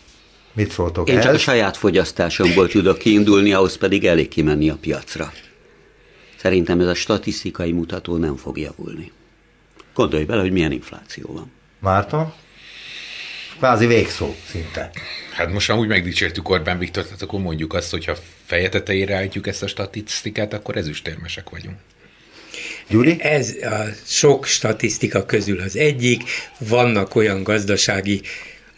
[0.52, 1.26] Mit szóltok Én ehhez?
[1.26, 5.32] csak a saját fogyasztásomból tudok kiindulni, ahhoz pedig elég kimenni a piacra.
[6.38, 9.12] Szerintem ez a statisztikai mutató nem fog javulni.
[9.94, 11.52] Gondolj bele, hogy milyen infláció van.
[11.78, 12.32] Márton?
[13.56, 14.90] Kvázi végszó szinte.
[15.32, 18.16] Hát most amúgy megdicsértük Orbán Viktor, tehát akkor mondjuk azt, hogy ha
[18.46, 21.76] feje tetejére állítjuk ezt a statisztikát, akkor ezüstérmesek vagyunk.
[22.88, 23.16] Gyuri?
[23.20, 26.22] Ez a sok statisztika közül az egyik.
[26.58, 28.20] Vannak olyan gazdasági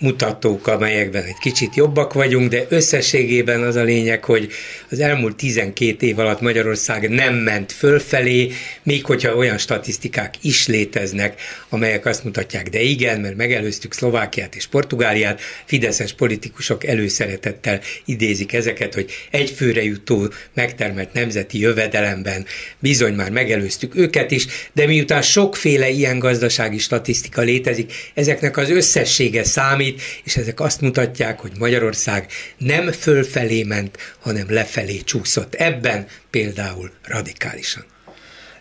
[0.01, 4.51] mutatók, amelyekben egy kicsit jobbak vagyunk, de összességében az a lényeg, hogy
[4.91, 11.41] az elmúlt 12 év alatt Magyarország nem ment fölfelé, még hogyha olyan statisztikák is léteznek,
[11.69, 18.95] amelyek azt mutatják, de igen, mert megelőztük Szlovákiát és Portugáliát, fideszes politikusok előszeretettel idézik ezeket,
[18.95, 22.45] hogy egy főre jutó megtermelt nemzeti jövedelemben
[22.79, 29.45] bizony már megelőztük őket is, de miután sokféle ilyen gazdasági statisztika létezik, ezeknek az összessége
[29.45, 32.26] számít, számít, és ezek azt mutatják, hogy Magyarország
[32.59, 35.55] nem fölfelé ment, hanem lefelé csúszott.
[35.55, 37.84] Ebben például radikálisan.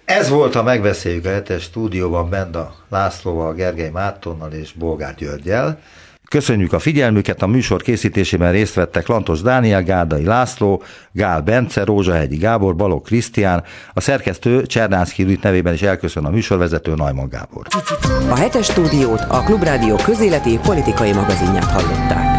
[0.05, 5.81] Ez volt a Megbeszéljük a hetes stúdióban Benda Lászlóval, Gergely Mártonnal és Bolgár Györgyel.
[6.29, 12.37] Köszönjük a figyelmüket, a műsor készítésében részt vettek Lantos Dániel, Gárdai László, Gál Bence, Rózsahegyi
[12.37, 13.63] Gábor, Balog Krisztián,
[13.93, 17.65] a szerkesztő Csernánszki Rüt nevében is elköszön a műsorvezető Najman Gábor.
[18.29, 22.38] A hetes stúdiót a Klubrádió közéleti politikai magazinját hallották.